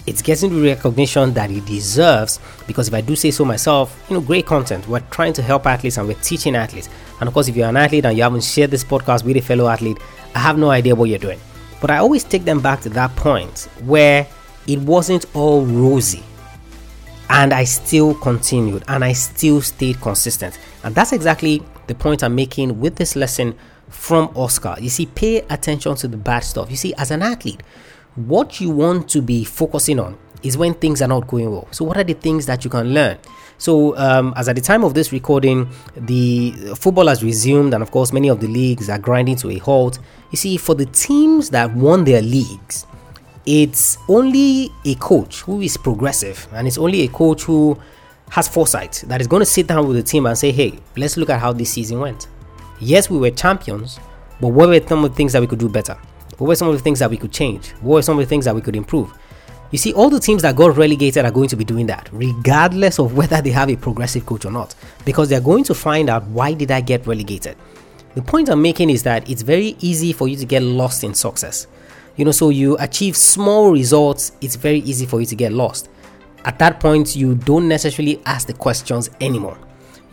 it's 0.08 0.22
getting 0.22 0.54
the 0.54 0.62
recognition 0.62 1.34
that 1.34 1.50
it 1.50 1.66
deserves 1.66 2.40
because 2.68 2.88
if 2.88 2.94
I 2.94 3.02
do 3.02 3.16
say 3.16 3.32
so 3.32 3.44
myself, 3.44 4.06
you 4.10 4.16
know, 4.16 4.22
great 4.22 4.46
content. 4.46 4.88
We're 4.88 5.00
trying 5.12 5.34
to 5.34 5.42
help 5.42 5.66
athletes 5.66 5.98
and 5.98 6.08
we're 6.08 6.20
teaching 6.22 6.56
athletes. 6.56 6.90
And 7.20 7.28
of 7.28 7.34
course, 7.34 7.48
if 7.48 7.56
you're 7.56 7.68
an 7.68 7.78
athlete 7.78 8.06
and 8.06 8.16
you 8.16 8.24
haven't 8.24 8.44
shared 8.44 8.72
this 8.72 8.84
podcast 8.84 9.24
with 9.24 9.38
a 9.38 9.42
fellow 9.42 9.68
athlete, 9.68 9.98
I 10.36 10.40
have 10.40 10.58
no 10.58 10.70
idea 10.70 10.96
what 10.96 11.10
you're 11.10 11.18
doing. 11.18 11.40
But 11.82 11.90
I 11.92 11.98
always 11.98 12.24
take 12.24 12.46
them 12.46 12.60
back 12.60 12.82
to 12.82 12.90
that 12.90 13.16
point 13.16 13.68
where 13.84 14.28
it 14.68 14.80
wasn't 14.80 15.26
all 15.36 15.66
rosy 15.66 16.24
and 17.30 17.54
I 17.54 17.64
still 17.64 18.14
continued 18.16 18.84
and 18.88 19.04
I 19.04 19.14
still 19.14 19.62
stayed 19.62 20.00
consistent. 20.02 20.60
And 20.84 20.94
that's 20.94 21.14
exactly 21.14 21.64
the 21.88 21.96
point 21.96 22.24
I'm 22.24 22.36
making 22.36 22.80
with 22.80 22.96
this 22.96 23.16
lesson 23.16 23.58
from 23.90 24.32
Oscar. 24.36 24.76
You 24.80 24.90
see, 24.90 25.06
pay 25.08 25.40
attention 25.50 25.96
to 25.96 26.08
the 26.08 26.18
bad 26.18 26.40
stuff. 26.40 26.70
You 26.70 26.78
see, 26.78 26.94
as 26.96 27.12
an 27.12 27.22
athlete, 27.22 27.62
what 28.16 28.62
you 28.62 28.70
want 28.70 29.10
to 29.10 29.22
be 29.22 29.44
focusing 29.44 30.00
on 30.00 30.18
is 30.44 30.58
when 30.58 30.74
things 30.74 31.02
are 31.02 31.08
not 31.08 31.28
going 31.28 31.52
well. 31.52 31.68
So, 31.72 31.86
what 31.86 31.98
are 31.98 32.04
the 32.04 32.14
things 32.14 32.46
that 32.46 32.64
you 32.64 32.70
can 32.70 32.94
learn? 32.94 33.18
So, 33.58 33.98
um, 33.98 34.34
as 34.36 34.50
at 34.50 34.56
the 34.56 34.62
time 34.62 34.84
of 34.84 34.94
this 34.94 35.12
recording, 35.12 35.70
the 35.96 36.52
football 36.78 37.08
has 37.08 37.24
resumed, 37.24 37.74
and 37.74 37.82
of 37.82 37.92
course, 37.92 38.12
many 38.14 38.30
of 38.30 38.40
the 38.40 38.48
leagues 38.48 38.90
are 38.90 39.00
grinding 39.00 39.38
to 39.38 39.50
a 39.50 39.58
halt. 39.58 40.00
You 40.32 40.38
see, 40.38 40.58
for 40.58 40.76
the 40.76 40.86
teams 40.88 41.50
that 41.52 41.74
won 41.74 42.04
their 42.04 42.22
leagues, 42.22 42.86
it's 43.46 43.98
only 44.08 44.72
a 44.86 44.96
coach 44.96 45.42
who 45.42 45.62
is 45.62 45.78
progressive 45.78 46.48
and 46.54 46.68
it's 46.68 46.80
only 46.80 47.04
a 47.04 47.08
coach 47.08 47.44
who 47.44 47.80
has 48.32 48.48
foresight 48.48 49.04
that 49.06 49.22
is 49.22 49.28
going 49.28 49.42
to 49.42 49.46
sit 49.46 49.68
down 49.68 49.88
with 49.88 49.98
the 49.98 50.04
team 50.04 50.26
and 50.26 50.38
say, 50.38 50.52
hey, 50.52 50.80
let's 50.98 51.16
look 51.16 51.30
at 51.30 51.40
how 51.40 51.54
this 51.54 51.72
season 51.72 52.00
went. 52.00 52.28
Yes, 52.80 53.10
we 53.10 53.18
were 53.18 53.30
champions, 53.30 54.00
but 54.42 54.48
what 54.50 54.70
were 54.70 54.82
some 54.88 55.06
of 55.06 55.12
the 55.12 55.16
things 55.16 55.34
that 55.34 55.42
we 55.42 55.48
could 55.48 55.60
do 55.60 55.70
better? 55.70 55.98
What 56.38 56.48
were 56.48 56.56
some 56.56 56.68
of 56.68 56.74
the 56.74 56.82
things 56.82 57.00
that 57.00 57.10
we 57.10 57.18
could 57.18 57.32
change? 57.32 57.72
What 57.82 57.96
were 57.96 58.02
some 58.02 58.20
of 58.20 58.26
the 58.26 58.30
things 58.30 58.46
that 58.46 58.56
we 58.56 58.62
could 58.62 58.76
improve? 58.76 59.14
You 59.72 59.78
see, 59.78 59.94
all 59.94 60.10
the 60.10 60.20
teams 60.20 60.42
that 60.44 60.56
got 60.56 60.78
relegated 60.78 61.26
are 61.26 61.32
going 61.32 61.50
to 61.50 61.56
be 61.56 61.66
doing 61.66 61.88
that, 61.88 62.10
regardless 62.12 63.00
of 63.00 63.18
whether 63.18 63.42
they 63.42 63.50
have 63.50 63.70
a 63.70 63.76
progressive 63.76 64.26
coach 64.26 64.46
or 64.46 64.52
not, 64.52 64.76
because 65.06 65.30
they're 65.30 65.42
going 65.42 65.64
to 65.66 65.74
find 65.74 66.10
out 66.10 66.24
why 66.28 66.54
did 66.54 66.72
I 66.72 66.82
get 66.82 67.08
relegated. 67.08 67.58
The 68.16 68.22
point 68.22 68.50
I'm 68.50 68.62
making 68.62 68.90
is 68.90 69.04
that 69.04 69.30
it's 69.30 69.42
very 69.42 69.76
easy 69.80 70.14
for 70.14 70.28
you 70.28 70.38
to 70.38 70.46
get 70.46 70.62
lost 70.62 71.04
in 71.04 71.14
success. 71.14 71.68
You 72.16 72.26
know, 72.26 72.32
so 72.32 72.50
you 72.50 72.78
achieve 72.78 73.18
small 73.18 73.72
results, 73.72 74.32
it's 74.40 74.56
very 74.56 74.80
easy 74.80 75.06
for 75.06 75.20
you 75.20 75.26
to 75.26 75.36
get 75.36 75.52
lost. 75.52 75.90
At 76.46 76.60
that 76.60 76.80
point, 76.80 77.16
you 77.16 77.36
don't 77.36 77.68
necessarily 77.68 78.22
ask 78.26 78.48
the 78.48 78.54
questions 78.54 79.10
anymore. 79.20 79.58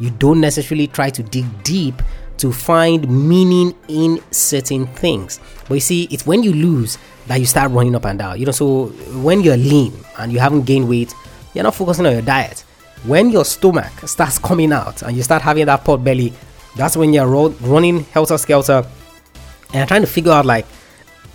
You 0.00 0.10
don't 0.10 0.40
necessarily 0.40 0.88
try 0.88 1.10
to 1.10 1.22
dig 1.22 1.44
deep 1.62 2.02
to 2.38 2.52
find 2.52 3.08
meaning 3.08 3.74
in 3.88 4.20
certain 4.30 4.86
things. 4.86 5.40
But 5.68 5.74
you 5.74 5.80
see, 5.80 6.08
it's 6.10 6.26
when 6.26 6.42
you 6.42 6.52
lose 6.52 6.98
that 7.26 7.38
you 7.38 7.46
start 7.46 7.70
running 7.70 7.94
up 7.94 8.04
and 8.04 8.18
down. 8.18 8.38
You 8.38 8.46
know, 8.46 8.52
so 8.52 8.86
when 9.22 9.42
you're 9.42 9.56
lean 9.56 9.92
and 10.18 10.32
you 10.32 10.38
haven't 10.38 10.62
gained 10.62 10.88
weight, 10.88 11.14
you're 11.54 11.64
not 11.64 11.74
focusing 11.74 12.06
on 12.06 12.12
your 12.12 12.22
diet. 12.22 12.60
When 13.04 13.30
your 13.30 13.44
stomach 13.44 13.92
starts 14.08 14.38
coming 14.38 14.72
out 14.72 15.02
and 15.02 15.16
you 15.16 15.22
start 15.22 15.42
having 15.42 15.66
that 15.66 15.84
pot 15.84 16.04
belly, 16.04 16.32
that's 16.76 16.96
when 16.96 17.12
you're 17.12 17.26
ro- 17.26 17.54
running 17.60 18.04
helter 18.04 18.38
skelter 18.38 18.86
and 19.74 19.88
trying 19.88 20.02
to 20.02 20.06
figure 20.06 20.32
out 20.32 20.46
like 20.46 20.66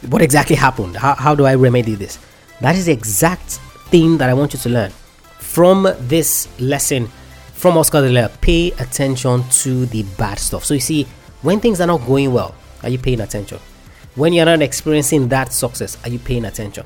what 0.10 0.22
exactly 0.22 0.56
happened? 0.56 0.96
How, 0.96 1.16
how 1.16 1.36
do 1.36 1.46
I 1.46 1.56
remedy 1.56 1.96
this? 1.96 2.20
That 2.62 2.75
is 2.75 2.86
the 2.86 2.92
exact 2.92 3.60
thing 3.89 4.18
that 4.18 4.30
I 4.30 4.34
want 4.34 4.54
you 4.54 4.60
to 4.60 4.70
learn 4.70 4.92
from 5.39 5.88
this 6.00 6.48
lesson 6.60 7.10
from 7.58 7.76
Oscar 7.76 8.02
de 8.02 8.10
la. 8.10 8.28
Pay 8.40 8.72
attention 8.80 9.44
to 9.50 9.88
the 9.88 10.04
bad 10.18 10.38
stuff. 10.38 10.64
So 10.64 10.76
you 10.76 10.80
see, 10.80 11.08
when 11.42 11.60
things 11.60 11.82
are 11.82 11.88
not 11.88 12.06
going 12.06 12.32
well, 12.32 12.54
are 12.84 12.90
you 12.90 13.00
paying 13.00 13.20
attention? 13.20 13.60
When 14.16 14.32
you're 14.32 14.46
not 14.46 14.62
experiencing 14.62 15.28
that 15.30 15.52
success, 15.52 15.98
are 16.04 16.10
you 16.10 16.20
paying 16.20 16.46
attention? 16.46 16.86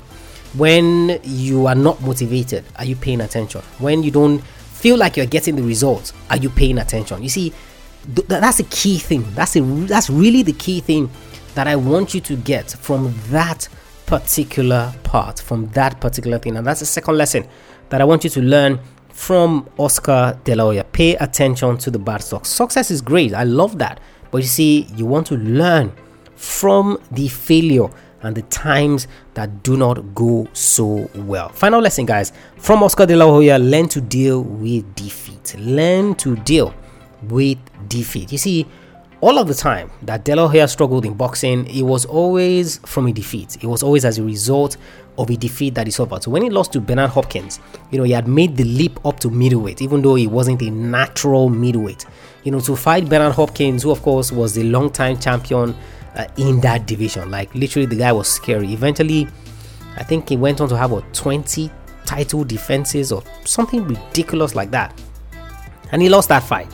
When 0.53 1.19
you 1.23 1.67
are 1.67 1.75
not 1.75 2.01
motivated, 2.01 2.63
are 2.77 2.85
you 2.85 2.95
paying 2.95 3.21
attention? 3.21 3.61
When 3.79 4.01
you 4.01 4.11
don't 4.11 4.39
feel 4.39 4.97
like 4.97 5.17
you're 5.17 5.25
getting 5.25 5.55
the 5.55 5.63
results, 5.63 6.13
are 6.29 6.37
you 6.37 6.49
paying 6.49 6.77
attention? 6.77 7.21
You 7.21 7.29
see, 7.29 7.53
th- 8.15 8.27
that's 8.27 8.59
a 8.59 8.65
key 8.65 8.97
thing. 8.97 9.25
That's 9.33 9.55
a 9.55 9.61
that's 9.61 10.09
really 10.09 10.41
the 10.41 10.53
key 10.53 10.79
thing 10.79 11.09
that 11.55 11.67
I 11.67 11.75
want 11.75 12.13
you 12.13 12.21
to 12.21 12.35
get 12.37 12.71
from 12.71 13.13
that 13.29 13.67
particular 14.05 14.93
part, 15.03 15.39
from 15.39 15.67
that 15.69 15.99
particular 16.01 16.37
thing. 16.37 16.57
And 16.57 16.65
that's 16.65 16.79
the 16.79 16.85
second 16.85 17.17
lesson 17.17 17.47
that 17.89 18.01
I 18.01 18.03
want 18.05 18.23
you 18.23 18.29
to 18.31 18.41
learn 18.41 18.79
from 19.13 19.69
Oscar 19.77 20.39
De 20.43 20.55
La 20.55 20.63
Hoya. 20.63 20.83
Pay 20.83 21.15
attention 21.15 21.77
to 21.77 21.91
the 21.91 21.99
bad 21.99 22.21
stuff. 22.21 22.45
Success 22.45 22.91
is 22.91 23.01
great. 23.01 23.33
I 23.33 23.43
love 23.43 23.77
that. 23.79 23.99
But 24.31 24.39
you 24.39 24.47
see, 24.47 24.87
you 24.95 25.05
want 25.05 25.27
to 25.27 25.37
learn 25.37 25.91
from 26.35 26.97
the 27.11 27.27
failure 27.27 27.89
and 28.23 28.35
the 28.35 28.41
times 28.43 29.07
that 29.33 29.63
do 29.63 29.77
not 29.77 30.13
go 30.13 30.47
so 30.53 31.09
well. 31.15 31.49
Final 31.49 31.81
lesson, 31.81 32.05
guys, 32.05 32.31
from 32.57 32.83
Oscar 32.83 33.05
De 33.05 33.15
La 33.15 33.25
Hoya 33.25 33.57
learn 33.57 33.87
to 33.89 34.01
deal 34.01 34.41
with 34.43 34.95
defeat. 34.95 35.55
Learn 35.57 36.15
to 36.15 36.35
deal 36.37 36.73
with 37.23 37.57
defeat. 37.87 38.31
You 38.31 38.37
see, 38.37 38.67
all 39.21 39.37
of 39.37 39.47
the 39.47 39.53
time 39.53 39.89
that 40.01 40.25
De 40.25 40.35
La 40.35 40.47
Hoya 40.47 40.67
struggled 40.67 41.05
in 41.05 41.13
boxing, 41.13 41.67
it 41.67 41.83
was 41.83 42.05
always 42.05 42.79
from 42.79 43.05
a 43.05 43.13
defeat. 43.13 43.63
It 43.63 43.67
was 43.67 43.83
always 43.83 44.03
as 44.03 44.17
a 44.17 44.23
result 44.23 44.77
of 45.17 45.29
a 45.29 45.35
defeat 45.35 45.75
that 45.75 45.85
he 45.85 45.91
suffered. 45.91 46.23
So 46.23 46.31
when 46.31 46.41
he 46.41 46.49
lost 46.49 46.73
to 46.73 46.81
Bernard 46.81 47.11
Hopkins, 47.11 47.59
you 47.91 47.99
know, 47.99 48.03
he 48.03 48.13
had 48.13 48.27
made 48.27 48.57
the 48.57 48.63
leap 48.63 49.03
up 49.05 49.19
to 49.19 49.29
middleweight, 49.29 49.81
even 49.81 50.01
though 50.01 50.15
he 50.15 50.25
wasn't 50.25 50.61
a 50.63 50.71
natural 50.71 51.49
middleweight. 51.49 52.05
You 52.43 52.51
know, 52.51 52.59
to 52.61 52.75
fight 52.75 53.07
Bernard 53.07 53.33
Hopkins, 53.33 53.83
who 53.83 53.91
of 53.91 54.01
course 54.01 54.31
was 54.31 54.55
the 54.55 54.63
long-time 54.63 55.19
champion 55.19 55.75
uh, 56.15 56.25
in 56.37 56.59
that 56.61 56.87
division. 56.87 57.29
Like 57.29 57.53
literally, 57.53 57.85
the 57.85 57.97
guy 57.97 58.11
was 58.11 58.27
scary. 58.27 58.73
Eventually, 58.73 59.27
I 59.97 60.03
think 60.03 60.29
he 60.29 60.37
went 60.37 60.61
on 60.61 60.69
to 60.69 60.77
have 60.77 60.91
what 60.91 61.13
20 61.13 61.69
title 62.05 62.43
defenses 62.43 63.11
or 63.11 63.21
something 63.45 63.87
ridiculous 63.87 64.55
like 64.55 64.71
that. 64.71 64.99
And 65.91 66.01
he 66.01 66.09
lost 66.09 66.29
that 66.29 66.41
fight. 66.41 66.73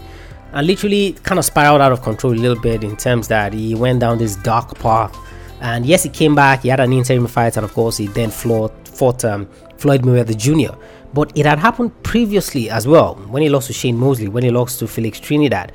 And 0.53 0.65
literally 0.65 1.13
kind 1.23 1.37
of 1.39 1.45
spiraled 1.45 1.81
out 1.81 1.91
of 1.91 2.01
control 2.01 2.33
a 2.33 2.35
little 2.35 2.59
bit 2.59 2.83
in 2.83 2.95
terms 2.95 3.27
that 3.27 3.53
he 3.53 3.75
went 3.75 3.99
down 3.99 4.17
this 4.17 4.35
dark 4.37 4.77
path. 4.79 5.15
And 5.59 5.85
yes, 5.85 6.03
he 6.03 6.09
came 6.09 6.35
back, 6.35 6.61
he 6.61 6.69
had 6.69 6.79
an 6.79 6.93
interim 6.93 7.27
fight, 7.27 7.57
and 7.57 7.65
of 7.65 7.73
course, 7.73 7.97
he 7.97 8.07
then 8.07 8.29
fought, 8.29 8.87
fought 8.87 9.25
um, 9.25 9.47
Floyd 9.77 10.03
Mayweather 10.03 10.37
Jr. 10.37 10.77
But 11.13 11.35
it 11.37 11.45
had 11.45 11.59
happened 11.59 11.91
previously 12.03 12.69
as 12.69 12.87
well 12.87 13.15
when 13.29 13.41
he 13.41 13.49
lost 13.49 13.67
to 13.67 13.73
Shane 13.73 13.97
Mosley, 13.97 14.27
when 14.27 14.43
he 14.43 14.51
lost 14.51 14.79
to 14.79 14.87
Felix 14.87 15.19
Trinidad. 15.19 15.71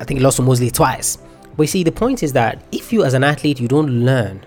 I 0.00 0.04
think 0.04 0.18
he 0.18 0.24
lost 0.24 0.36
to 0.36 0.42
Mosley 0.42 0.70
twice. 0.70 1.18
But 1.56 1.64
you 1.64 1.68
see, 1.68 1.82
the 1.82 1.92
point 1.92 2.22
is 2.22 2.32
that 2.34 2.62
if 2.70 2.92
you, 2.92 3.04
as 3.04 3.14
an 3.14 3.24
athlete, 3.24 3.60
you 3.60 3.68
don't 3.68 4.04
learn 4.04 4.44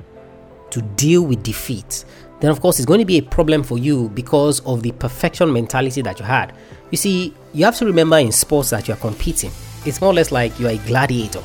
to 0.70 0.82
deal 0.82 1.24
with 1.24 1.44
defeat, 1.44 2.06
then 2.40 2.52
of 2.52 2.62
course 2.62 2.80
it's 2.80 2.86
going 2.86 3.00
to 3.00 3.06
be 3.06 3.18
a 3.18 3.24
problem 3.24 3.64
for 3.64 3.78
you 3.78 4.10
because 4.10 4.62
of 4.62 4.82
the 4.82 4.92
perfection 4.94 5.52
mentality 5.52 6.02
that 6.02 6.20
you 6.20 6.26
had. 6.26 6.54
You 6.92 6.98
see, 6.98 7.34
you 7.54 7.66
have 7.66 7.76
to 7.78 7.86
remember 7.86 8.18
in 8.18 8.32
sports 8.32 8.70
that 8.72 8.88
you 8.88 8.94
are 8.94 8.98
competing, 8.98 9.52
it's 9.86 10.02
more 10.02 10.12
or 10.12 10.14
less 10.14 10.32
like 10.32 10.60
you 10.60 10.68
are 10.68 10.72
a 10.72 10.78
gladiator. 10.78 11.44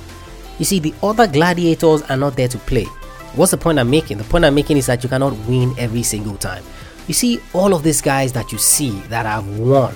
You 0.59 0.65
see, 0.65 0.79
the 0.79 0.95
other 1.03 1.27
gladiators 1.27 2.03
are 2.03 2.17
not 2.17 2.37
there 2.37 2.49
to 2.49 2.59
play. 2.59 2.87
What's 3.35 3.51
the 3.51 3.59
point 3.59 3.79
I'm 3.79 3.91
making? 3.91 4.19
The 4.19 4.25
point 4.25 4.45
I'm 4.45 4.55
making 4.55 4.77
is 4.77 4.87
that 4.87 5.03
you 5.03 5.09
cannot 5.09 5.37
win 5.49 5.75
every 5.79 6.05
single 6.05 6.37
time. 6.37 6.63
You 7.09 7.15
see, 7.15 7.41
all 7.53 7.75
of 7.75 7.83
these 7.83 8.01
guys 8.01 8.33
that 8.33 8.53
you 8.53 8.59
see 8.59 8.93
that 9.09 9.27
have 9.27 9.59
won 9.59 9.95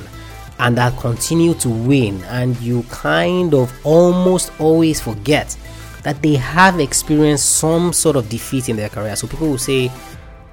and 0.58 0.76
that 0.76 0.98
continue 0.98 1.54
to 1.54 1.68
win, 1.68 2.20
and 2.24 2.58
you 2.60 2.82
kind 2.90 3.54
of 3.54 3.72
almost 3.86 4.50
always 4.60 5.00
forget 5.00 5.56
that 6.02 6.20
they 6.20 6.34
have 6.34 6.80
experienced 6.80 7.56
some 7.56 7.92
sort 7.92 8.16
of 8.16 8.28
defeat 8.28 8.68
in 8.68 8.76
their 8.76 8.88
career. 8.88 9.14
So 9.14 9.28
people 9.28 9.48
will 9.48 9.58
say, 9.58 9.90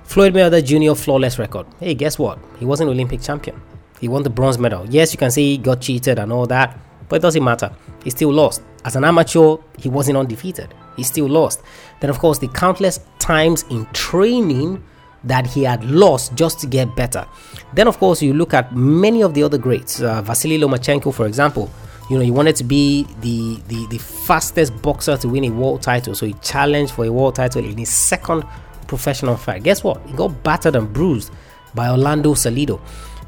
Floyd 0.06 0.34
Mayweather 0.34 0.64
Jr. 0.64 0.96
flawless 0.96 1.38
record. 1.38 1.66
Hey, 1.80 1.94
guess 1.94 2.18
what? 2.18 2.40
He 2.60 2.66
was 2.66 2.80
an 2.80 2.88
Olympic 2.88 3.22
champion. 3.22 3.62
He 4.00 4.08
won 4.08 4.24
the 4.24 4.30
bronze 4.30 4.58
medal. 4.58 4.86
Yes, 4.90 5.12
you 5.12 5.18
can 5.18 5.32
say 5.32 5.42
he 5.42 5.58
got 5.58 5.82
cheated 5.82 6.20
and 6.20 6.32
all 6.32 6.46
that, 6.48 6.78
but 7.10 7.18
it 7.18 7.22
doesn't 7.22 7.44
matter. 7.44 7.72
He 8.04 8.12
still 8.12 8.32
lost. 8.32 8.62
As 8.86 8.96
an 8.96 9.04
amateur, 9.04 9.58
he 9.78 9.90
wasn't 9.90 10.18
undefeated. 10.18 10.74
He 10.96 11.04
still 11.04 11.28
lost. 11.28 11.62
Then, 12.00 12.10
of 12.10 12.20
course, 12.20 12.38
the 12.38 12.48
countless 12.50 13.00
times 13.20 13.66
in 13.70 13.86
training 13.94 14.84
that 15.24 15.48
he 15.48 15.64
had 15.64 15.84
lost 15.84 16.36
just 16.36 16.60
to 16.60 16.68
get 16.68 16.96
better. 16.96 17.26
Then, 17.74 17.88
of 17.88 17.98
course, 17.98 18.22
you 18.22 18.34
look 18.34 18.54
at 18.54 18.76
many 18.76 19.22
of 19.24 19.34
the 19.34 19.44
other 19.44 19.58
greats. 19.58 20.02
Uh, 20.02 20.22
Vasily 20.22 20.60
Lomachenko, 20.60 21.14
for 21.14 21.26
example. 21.26 21.70
You 22.10 22.18
know, 22.18 22.24
he 22.24 22.30
wanted 22.30 22.56
to 22.58 22.64
be 22.64 23.08
the, 23.22 23.60
the 23.68 23.88
the 23.88 23.98
fastest 23.98 24.80
boxer 24.84 25.18
to 25.18 25.28
win 25.28 25.44
a 25.46 25.50
world 25.50 25.82
title, 25.82 26.14
so 26.14 26.28
he 26.28 26.34
challenged 26.34 26.94
for 26.94 27.04
a 27.06 27.12
world 27.12 27.34
title 27.34 27.66
in 27.66 27.80
his 27.80 27.90
second 27.90 28.44
professional 28.88 29.38
fight. 29.38 29.63
Guess 29.63 29.84
what? 29.84 30.01
He 30.06 30.13
got 30.13 30.44
battered 30.44 30.75
and 30.75 30.92
bruised 30.92 31.32
by 31.74 31.89
Orlando 31.89 32.34
Salido. 32.34 32.82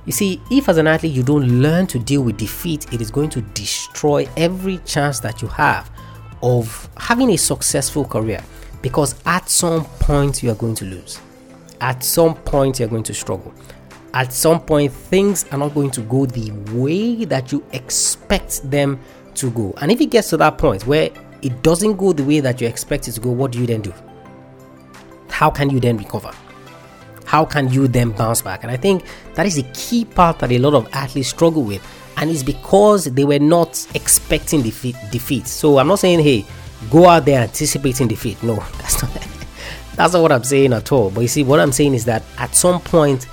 You 0.06 0.14
see, 0.14 0.42
if 0.50 0.70
as 0.70 0.78
an 0.78 0.88
athlete 0.88 1.12
you 1.12 1.24
don't 1.24 1.62
learn 1.62 1.86
to 1.88 2.00
deal 2.00 2.22
with 2.22 2.38
defeat, 2.38 2.92
it 2.94 3.02
is 3.02 3.12
going 3.12 3.30
to 3.32 3.42
destroy 3.42 4.28
every 4.38 4.78
chance 4.80 5.20
that 5.20 5.42
you 5.42 5.50
have 5.50 5.92
of 6.42 6.90
having 6.98 7.32
a 7.32 7.38
successful 7.38 8.06
career 8.06 8.42
because 8.82 9.16
at 9.26 9.50
some 9.50 9.84
point 10.00 10.42
you 10.42 10.52
are 10.52 10.56
going 10.56 10.76
to 10.76 10.86
lose. 10.86 11.20
At 11.82 12.04
some 12.04 12.36
point 12.36 12.80
you're 12.80 12.88
going 12.88 13.04
to 13.04 13.14
struggle. 13.14 13.54
At 14.14 14.32
some 14.32 14.62
point 14.62 14.92
things 14.94 15.46
are 15.52 15.58
not 15.58 15.74
going 15.74 15.92
to 15.92 16.02
go 16.02 16.26
the 16.26 16.52
way 16.72 17.26
that 17.26 17.52
you 17.52 17.64
expect 17.74 18.70
them 18.70 19.00
to 19.36 19.52
go. 19.52 19.74
And 19.82 19.92
if 19.92 20.00
it 20.00 20.08
gets 20.08 20.30
to 20.30 20.38
that 20.38 20.58
point 20.58 20.88
where 20.88 21.10
it 21.42 21.62
doesn't 21.64 21.98
go 21.98 22.14
the 22.14 22.24
way 22.24 22.40
that 22.40 22.62
you 22.62 22.68
expect 22.68 23.08
it 23.08 23.12
to 23.14 23.20
go, 23.20 23.30
what 23.32 23.52
do 23.52 23.60
you 23.60 23.68
then 23.68 23.82
do? 23.82 23.94
How 25.30 25.50
can 25.50 25.70
you 25.70 25.80
then 25.80 25.98
recover? 25.98 26.32
How 27.26 27.44
can 27.44 27.72
you 27.72 27.88
then 27.88 28.12
bounce 28.12 28.42
back? 28.42 28.64
And 28.64 28.72
I 28.72 28.78
think 28.78 29.04
that 29.36 29.46
is 29.46 29.58
a 29.58 29.64
key 29.74 30.06
part 30.06 30.40
that 30.40 30.52
a 30.52 30.58
lot 30.60 30.74
of 30.74 30.88
athletes 30.94 31.30
struggle 31.30 31.64
with. 31.64 31.86
And 32.16 32.32
it's 32.32 32.42
because 32.42 33.06
they 33.06 33.26
were 33.26 33.40
not 33.40 33.86
expecting 33.94 34.62
defeat. 34.62 34.96
defeat. 35.12 35.48
So 35.48 35.78
I'm 35.78 35.88
not 35.88 36.00
saying, 36.00 36.22
hey, 36.22 36.46
go 36.90 37.08
out 37.08 37.26
there 37.26 37.42
anticipating 37.42 38.08
defeat. 38.08 38.42
No, 38.42 38.56
that's 38.78 39.02
not 39.02 39.28
that's 39.96 40.14
not 40.14 40.22
what 40.22 40.32
I'm 40.32 40.44
saying 40.44 40.74
at 40.74 40.92
all. 40.92 41.10
But 41.10 41.22
you 41.22 41.28
see, 41.28 41.44
what 41.44 41.60
I'm 41.60 41.72
saying 41.72 41.96
is 41.96 42.06
that 42.06 42.24
at 42.38 42.56
some 42.56 42.80
point, 42.80 43.28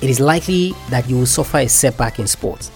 it 0.00 0.08
is 0.08 0.20
likely 0.20 0.74
that 0.88 1.08
you 1.08 1.18
will 1.18 1.26
suffer 1.26 1.58
a 1.58 1.68
setback 1.68 2.18
in 2.18 2.26
sports. 2.26 2.70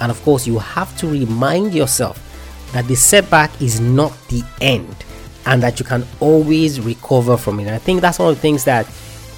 And 0.00 0.10
of 0.10 0.20
course, 0.22 0.46
you 0.46 0.58
have 0.58 0.96
to 0.98 1.06
remind 1.06 1.74
yourself 1.74 2.24
that 2.72 2.86
the 2.86 2.94
setback 2.94 3.60
is 3.60 3.80
not 3.80 4.12
the 4.28 4.42
end 4.60 5.04
and 5.46 5.62
that 5.62 5.78
you 5.78 5.84
can 5.84 6.04
always 6.20 6.80
recover 6.80 7.36
from 7.36 7.60
it. 7.60 7.66
And 7.66 7.74
I 7.74 7.78
think 7.78 8.00
that's 8.00 8.18
one 8.18 8.30
of 8.30 8.34
the 8.36 8.40
things 8.40 8.64
that 8.64 8.86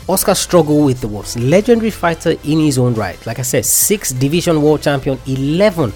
Oscar 0.08 0.34
struggled 0.34 0.86
with 0.86 1.00
the 1.00 1.08
most. 1.08 1.38
Legendary 1.38 1.90
fighter 1.90 2.30
in 2.44 2.58
his 2.58 2.78
own 2.78 2.94
right. 2.94 3.24
Like 3.26 3.38
I 3.38 3.42
said, 3.42 3.64
six 3.64 4.10
division 4.10 4.60
world 4.60 4.82
champion, 4.82 5.18
11 5.26 5.92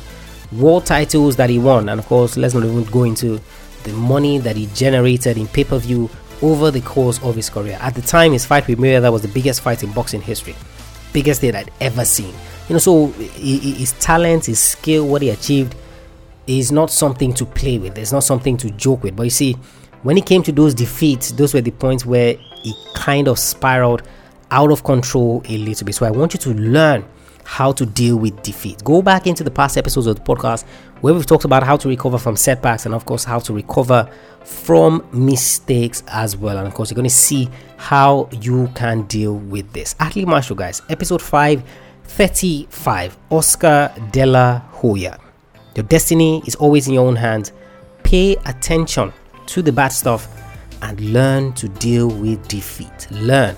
world 0.52 0.86
titles 0.86 1.36
that 1.36 1.50
he 1.50 1.58
won. 1.58 1.88
And 1.88 1.98
of 1.98 2.06
course, 2.06 2.36
let's 2.36 2.54
not 2.54 2.64
even 2.64 2.84
go 2.84 3.04
into 3.04 3.40
the 3.82 3.92
money 3.92 4.38
that 4.38 4.56
he 4.56 4.66
generated 4.66 5.36
in 5.36 5.48
pay 5.48 5.64
per 5.64 5.78
view 5.78 6.08
over 6.42 6.70
the 6.70 6.80
course 6.80 7.22
of 7.22 7.34
his 7.34 7.50
career. 7.50 7.78
At 7.80 7.94
the 7.94 8.02
time, 8.02 8.32
his 8.32 8.44
fight 8.46 8.66
with 8.66 8.78
Mayweather 8.78 9.12
was 9.12 9.22
the 9.22 9.28
biggest 9.28 9.62
fight 9.62 9.82
in 9.82 9.92
boxing 9.92 10.22
history, 10.22 10.54
biggest 11.12 11.40
thing 11.40 11.54
I'd 11.54 11.70
ever 11.80 12.04
seen. 12.04 12.34
You 12.68 12.74
know, 12.74 12.78
so 12.78 13.08
his 13.08 13.92
talent, 13.92 14.46
his 14.46 14.58
skill, 14.58 15.06
what 15.06 15.22
he 15.22 15.30
achieved 15.30 15.74
is 16.46 16.72
not 16.72 16.90
something 16.90 17.32
to 17.34 17.46
play 17.46 17.78
with. 17.78 17.96
It's 17.98 18.12
not 18.12 18.24
something 18.24 18.56
to 18.58 18.70
joke 18.70 19.02
with. 19.02 19.16
But 19.16 19.24
you 19.24 19.30
see, 19.30 19.56
when 20.04 20.16
it 20.18 20.26
came 20.26 20.42
to 20.42 20.52
those 20.52 20.74
defeats, 20.74 21.32
those 21.32 21.54
were 21.54 21.62
the 21.62 21.70
points 21.70 22.04
where 22.06 22.36
it 22.62 22.76
kind 22.94 23.26
of 23.26 23.38
spiraled 23.38 24.02
out 24.50 24.70
of 24.70 24.84
control 24.84 25.42
a 25.48 25.56
little 25.56 25.84
bit. 25.84 25.94
So 25.94 26.06
I 26.06 26.10
want 26.10 26.34
you 26.34 26.40
to 26.40 26.50
learn 26.50 27.04
how 27.44 27.72
to 27.72 27.86
deal 27.86 28.16
with 28.16 28.42
defeat. 28.42 28.84
Go 28.84 29.00
back 29.00 29.26
into 29.26 29.42
the 29.42 29.50
past 29.50 29.78
episodes 29.78 30.06
of 30.06 30.16
the 30.16 30.22
podcast 30.22 30.64
where 31.00 31.14
we've 31.14 31.24
talked 31.24 31.46
about 31.46 31.62
how 31.62 31.78
to 31.78 31.88
recover 31.88 32.18
from 32.18 32.36
setbacks 32.36 32.84
and, 32.84 32.94
of 32.94 33.06
course, 33.06 33.24
how 33.24 33.38
to 33.38 33.54
recover 33.54 34.08
from 34.44 35.06
mistakes 35.12 36.02
as 36.08 36.36
well. 36.36 36.58
And, 36.58 36.66
of 36.66 36.74
course, 36.74 36.90
you're 36.90 36.96
going 36.96 37.08
to 37.08 37.10
see 37.14 37.48
how 37.78 38.28
you 38.42 38.68
can 38.74 39.02
deal 39.04 39.34
with 39.34 39.72
this. 39.72 39.94
Athlete 40.00 40.28
Maestro, 40.28 40.54
guys, 40.54 40.82
episode 40.90 41.22
535 41.22 43.16
Oscar 43.30 43.90
De 44.12 44.26
La 44.26 44.58
Hoya. 44.58 45.18
Your 45.74 45.84
destiny 45.84 46.42
is 46.46 46.56
always 46.56 46.88
in 46.88 46.94
your 46.94 47.06
own 47.06 47.16
hands. 47.16 47.52
Pay 48.02 48.36
attention 48.44 49.14
to 49.46 49.62
the 49.62 49.72
bad 49.72 49.88
stuff 49.88 50.28
and 50.82 51.00
learn 51.00 51.52
to 51.54 51.68
deal 51.68 52.08
with 52.08 52.46
defeat. 52.48 53.08
Learn 53.10 53.56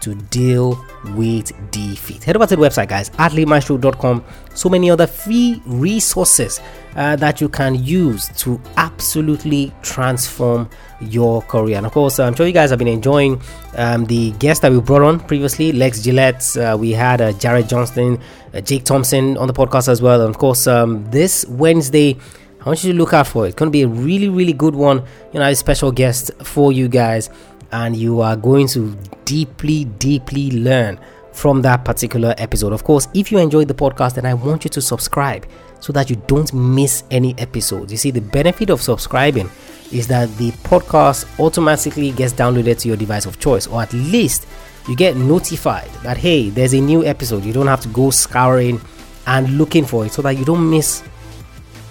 to 0.00 0.14
deal 0.14 0.82
with 1.14 1.52
defeat. 1.70 2.24
Head 2.24 2.36
over 2.36 2.46
to 2.46 2.56
the 2.56 2.62
website, 2.62 2.88
guys, 2.88 3.10
athletemaestro.com. 3.10 4.24
So 4.54 4.68
many 4.68 4.90
other 4.90 5.06
free 5.06 5.62
resources 5.66 6.60
uh, 6.96 7.16
that 7.16 7.40
you 7.40 7.48
can 7.48 7.82
use 7.82 8.28
to 8.38 8.60
absolutely 8.76 9.72
transform 9.82 10.68
your 11.00 11.42
career. 11.42 11.76
And 11.76 11.86
of 11.86 11.92
course, 11.92 12.18
I'm 12.18 12.34
sure 12.34 12.46
you 12.46 12.52
guys 12.52 12.70
have 12.70 12.78
been 12.78 12.88
enjoying 12.88 13.40
um, 13.76 14.06
the 14.06 14.32
guests 14.32 14.62
that 14.62 14.72
we 14.72 14.80
brought 14.80 15.02
on 15.02 15.20
previously 15.20 15.72
Lex 15.72 16.02
Gillette, 16.02 16.56
uh, 16.56 16.76
we 16.78 16.92
had 16.92 17.20
uh, 17.20 17.32
Jared 17.32 17.68
Johnston, 17.68 18.18
uh, 18.54 18.60
Jake 18.60 18.84
Thompson 18.84 19.36
on 19.36 19.46
the 19.46 19.54
podcast 19.54 19.88
as 19.88 20.02
well. 20.02 20.20
And 20.20 20.30
of 20.30 20.38
course, 20.38 20.66
um, 20.66 21.08
this 21.10 21.46
Wednesday, 21.46 22.18
I 22.60 22.64
want 22.64 22.84
you 22.84 22.92
to 22.92 22.98
look 22.98 23.14
out 23.14 23.26
for 23.26 23.46
it. 23.46 23.48
It's 23.48 23.56
going 23.56 23.68
to 23.68 23.72
be 23.72 23.82
a 23.82 23.88
really, 23.88 24.28
really 24.28 24.52
good 24.52 24.74
one. 24.74 25.02
You 25.32 25.40
know, 25.40 25.46
a 25.46 25.54
special 25.54 25.90
guest 25.92 26.30
for 26.42 26.72
you 26.72 26.88
guys, 26.88 27.30
and 27.72 27.96
you 27.96 28.20
are 28.20 28.36
going 28.36 28.66
to 28.68 28.96
deeply, 29.24 29.84
deeply 29.84 30.50
learn 30.50 30.98
from 31.32 31.62
that 31.62 31.84
particular 31.84 32.34
episode. 32.36 32.72
Of 32.72 32.84
course, 32.84 33.08
if 33.14 33.32
you 33.32 33.38
enjoyed 33.38 33.68
the 33.68 33.74
podcast, 33.74 34.14
then 34.14 34.26
I 34.26 34.34
want 34.34 34.64
you 34.64 34.70
to 34.70 34.82
subscribe 34.82 35.46
so 35.80 35.92
that 35.94 36.10
you 36.10 36.16
don't 36.26 36.52
miss 36.52 37.04
any 37.10 37.34
episodes. 37.38 37.92
You 37.92 37.98
see, 37.98 38.10
the 38.10 38.20
benefit 38.20 38.68
of 38.68 38.82
subscribing 38.82 39.48
is 39.90 40.06
that 40.08 40.28
the 40.36 40.50
podcast 40.50 41.26
automatically 41.40 42.10
gets 42.12 42.32
downloaded 42.32 42.78
to 42.80 42.88
your 42.88 42.96
device 42.96 43.26
of 43.26 43.38
choice, 43.38 43.66
or 43.66 43.80
at 43.80 43.92
least 43.92 44.46
you 44.88 44.96
get 44.96 45.16
notified 45.16 45.88
that 46.02 46.16
hey, 46.16 46.50
there's 46.50 46.74
a 46.74 46.80
new 46.80 47.04
episode. 47.04 47.44
You 47.44 47.52
don't 47.52 47.66
have 47.66 47.80
to 47.82 47.88
go 47.88 48.10
scouring 48.10 48.80
and 49.26 49.58
looking 49.58 49.84
for 49.84 50.06
it 50.06 50.12
so 50.12 50.22
that 50.22 50.36
you 50.36 50.44
don't 50.44 50.68
miss 50.68 51.02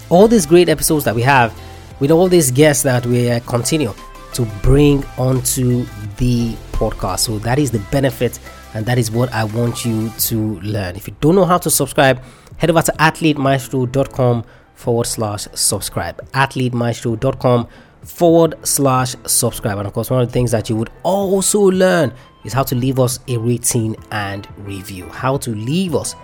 all 0.10 0.28
these 0.28 0.46
great 0.46 0.70
episodes 0.70 1.06
that 1.06 1.16
we 1.16 1.22
have 1.22 1.58
with 2.00 2.12
all 2.12 2.28
these 2.28 2.52
guests 2.52 2.84
that 2.84 3.06
we 3.06 3.30
uh, 3.30 3.40
continue 3.42 3.94
to 4.34 4.46
bring 4.62 5.04
onto 5.18 5.86
the 6.18 6.54
podcast. 6.72 7.20
So 7.20 7.40
that 7.40 7.60
is 7.60 7.72
the 7.72 7.80
benefit, 7.92 8.40
and 8.74 8.86
that 8.86 8.98
is 8.98 9.12
what 9.12 9.32
I 9.34 9.44
want 9.44 9.86
you 9.86 10.10
to 10.10 10.60
learn. 10.62 10.96
If 10.96 11.08
you 11.08 11.16
don't 11.20 11.36
know 11.36 11.46
how 11.46 11.58
to 11.58 11.70
subscribe, 11.70 12.22
head 12.58 12.70
over 12.70 12.82
to 12.82 12.92
athletemaestro.com 12.94 14.46
forward 14.76 15.08
slash 15.08 15.48
subscribe. 15.54 16.26
Athletemaestro.com 16.32 17.68
forward 18.04 18.56
slash 18.64 19.16
subscribe. 19.26 19.78
And 19.78 19.88
of 19.88 19.94
course, 19.94 20.10
one 20.10 20.22
of 20.22 20.28
the 20.28 20.34
things 20.34 20.52
that 20.52 20.70
you 20.70 20.76
would 20.76 20.90
also 21.04 21.60
learn 21.60 22.14
is 22.46 22.54
how 22.54 22.64
to 22.64 22.76
leave 22.76 23.00
us 23.00 23.20
a 23.28 23.38
rating 23.38 23.98
and 24.12 24.48
review. 24.60 25.08
How 25.10 25.38
to 25.38 25.52
leave 25.52 25.96
us 25.96 26.16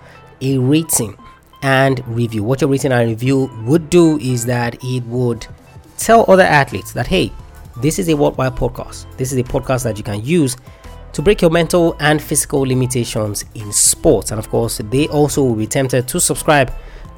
a 0.41 0.57
rating 0.57 1.17
and 1.65 2.07
review. 2.07 2.43
What 2.43 2.61
your 2.61 2.69
rating 2.69 2.91
and 2.91 3.09
review 3.09 3.49
would 3.65 3.89
do 3.89 4.19
is 4.19 4.45
that 4.45 4.77
it 4.83 5.03
would 5.05 5.47
tell 5.97 6.23
other 6.27 6.43
athletes 6.43 6.93
that 6.93 7.07
hey, 7.07 7.31
this 7.81 7.97
is 7.97 8.07
a 8.07 8.15
worldwide 8.15 8.55
podcast. 8.55 9.05
This 9.17 9.33
is 9.33 9.39
a 9.39 9.43
podcast 9.43 9.83
that 9.83 9.97
you 9.97 10.03
can 10.03 10.23
use 10.23 10.55
to 11.11 11.23
break 11.23 11.41
your 11.41 11.49
mental 11.49 11.95
and 11.99 12.21
physical 12.21 12.59
limitations 12.61 13.45
in 13.55 13.71
sports. 13.73 14.29
And 14.29 14.37
of 14.37 14.47
course, 14.49 14.77
they 14.91 15.07
also 15.07 15.43
will 15.43 15.55
be 15.55 15.65
tempted 15.65 16.07
to 16.07 16.21
subscribe 16.21 16.71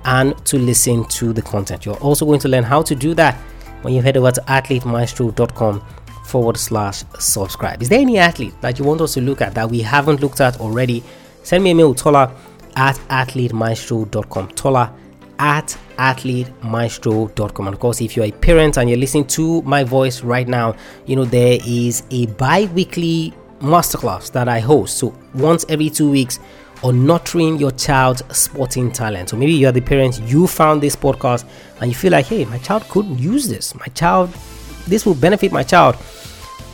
and 0.05 0.33
to 0.45 0.57
listen 0.57 1.03
to 1.10 1.33
the 1.33 1.41
content. 1.41 1.86
You're 1.86 1.97
also 1.97 2.25
going 2.25 2.39
to 2.39 2.47
learn 2.47 2.63
how 2.63 2.81
to 2.83 2.95
do 2.95 3.13
that 3.15 3.36
when 3.81 3.93
you 3.93 4.01
head 4.01 4.15
over 4.15 4.31
to 4.31 4.41
athletemaestro.com 4.41 5.83
forward 6.23 6.55
slash 6.55 7.03
subscribe. 7.19 7.81
Is 7.81 7.89
there 7.89 7.99
any 7.99 8.17
athlete 8.17 8.53
that 8.62 8.79
you 8.79 8.86
want 8.86 9.01
us 9.01 9.13
to 9.15 9.21
look 9.21 9.41
at 9.41 9.53
that 9.55 9.69
we 9.69 9.81
haven't 9.81 10.21
looked 10.21 10.39
at 10.39 10.62
already? 10.62 11.03
Send 11.43 11.65
me 11.65 11.71
a 11.71 11.75
mail, 11.75 11.93
Tola 11.93 12.33
at 12.77 12.95
athletemaestro.com. 13.09 14.49
Tola 14.49 14.93
at 15.39 15.77
athletemaestro.com. 15.97 17.67
And 17.67 17.73
of 17.73 17.79
course, 17.79 18.01
if 18.01 18.15
you're 18.15 18.25
a 18.25 18.31
parent 18.31 18.77
and 18.77 18.89
you're 18.89 18.99
listening 18.99 19.27
to 19.27 19.61
my 19.63 19.83
voice 19.83 20.21
right 20.21 20.47
now, 20.47 20.75
you 21.05 21.15
know, 21.15 21.25
there 21.25 21.57
is 21.65 22.03
a 22.11 22.27
bi 22.27 22.65
weekly 22.73 23.33
masterclass 23.59 24.31
that 24.31 24.47
I 24.47 24.59
host. 24.59 24.97
So 24.97 25.13
once 25.33 25.65
every 25.67 25.89
two 25.89 26.09
weeks 26.09 26.39
on 26.83 27.07
nurturing 27.07 27.57
your 27.57 27.71
child's 27.71 28.21
sporting 28.37 28.91
talent. 28.91 29.29
So 29.29 29.37
maybe 29.37 29.53
you're 29.53 29.71
the 29.71 29.81
parent, 29.81 30.21
you 30.21 30.45
found 30.45 30.81
this 30.81 30.95
podcast 30.95 31.45
and 31.81 31.89
you 31.89 31.95
feel 31.95 32.11
like, 32.11 32.27
hey, 32.27 32.45
my 32.45 32.59
child 32.59 32.83
could 32.89 33.07
use 33.19 33.47
this. 33.47 33.73
My 33.73 33.87
child, 33.87 34.29
this 34.87 35.03
will 35.03 35.15
benefit 35.15 35.51
my 35.51 35.63
child. 35.63 35.95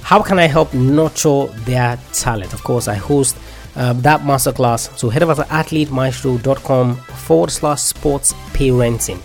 How 0.01 0.21
can 0.21 0.37
I 0.37 0.47
help 0.47 0.73
nurture 0.73 1.45
their 1.63 1.97
talent? 2.11 2.53
Of 2.53 2.61
course, 2.65 2.89
I 2.89 2.95
host 2.95 3.37
um, 3.75 4.01
that 4.01 4.21
masterclass. 4.21 4.95
So 4.97 5.09
head 5.09 5.23
over 5.23 5.35
to 5.35 5.43
athletemaestro.com 5.43 6.95
forward 6.95 7.51
slash 7.51 7.81
sports 7.81 8.33
parenting. 8.53 9.19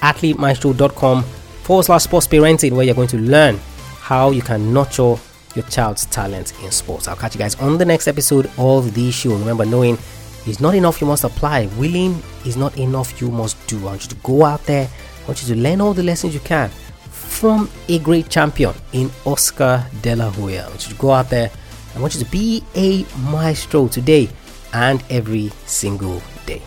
Athletemaestro.com 0.00 1.22
forward 1.22 1.82
slash 1.84 2.02
sports 2.02 2.26
parenting, 2.28 2.72
where 2.72 2.84
you're 2.84 2.94
going 2.94 3.08
to 3.08 3.18
learn 3.18 3.58
how 3.98 4.30
you 4.30 4.42
can 4.42 4.72
nurture 4.72 5.16
your 5.54 5.64
child's 5.70 6.06
talent 6.06 6.52
in 6.62 6.70
sports. 6.70 7.08
I'll 7.08 7.16
catch 7.16 7.34
you 7.34 7.38
guys 7.38 7.54
on 7.56 7.78
the 7.78 7.84
next 7.84 8.08
episode 8.08 8.50
of 8.58 8.92
the 8.94 9.10
show. 9.10 9.34
Remember, 9.36 9.64
knowing 9.64 9.96
is 10.46 10.60
not 10.60 10.74
enough, 10.74 11.00
you 11.00 11.06
must 11.06 11.24
apply. 11.24 11.66
Willing 11.78 12.22
is 12.44 12.56
not 12.56 12.76
enough, 12.76 13.20
you 13.20 13.30
must 13.30 13.66
do. 13.66 13.78
I 13.80 13.84
want 13.84 14.02
you 14.02 14.10
to 14.10 14.16
go 14.16 14.44
out 14.44 14.64
there, 14.64 14.88
I 15.22 15.26
want 15.26 15.42
you 15.42 15.54
to 15.54 15.60
learn 15.60 15.80
all 15.80 15.94
the 15.94 16.02
lessons 16.02 16.34
you 16.34 16.40
can 16.40 16.68
from 17.08 17.70
a 17.88 17.98
great 18.00 18.28
champion 18.28 18.74
in 18.92 19.10
Oscar 19.24 19.86
De 20.02 20.14
La 20.14 20.30
Hoya. 20.30 20.64
I 20.66 20.68
want 20.68 20.86
you 20.86 20.94
to 20.94 21.00
go 21.00 21.12
out 21.12 21.30
there 21.30 21.50
I 21.94 22.00
want 22.00 22.14
you 22.14 22.24
to 22.24 22.30
be 22.30 22.62
a 22.74 23.04
maestro 23.30 23.88
today 23.88 24.28
and 24.72 25.02
every 25.10 25.50
single 25.66 26.20
day. 26.46 26.62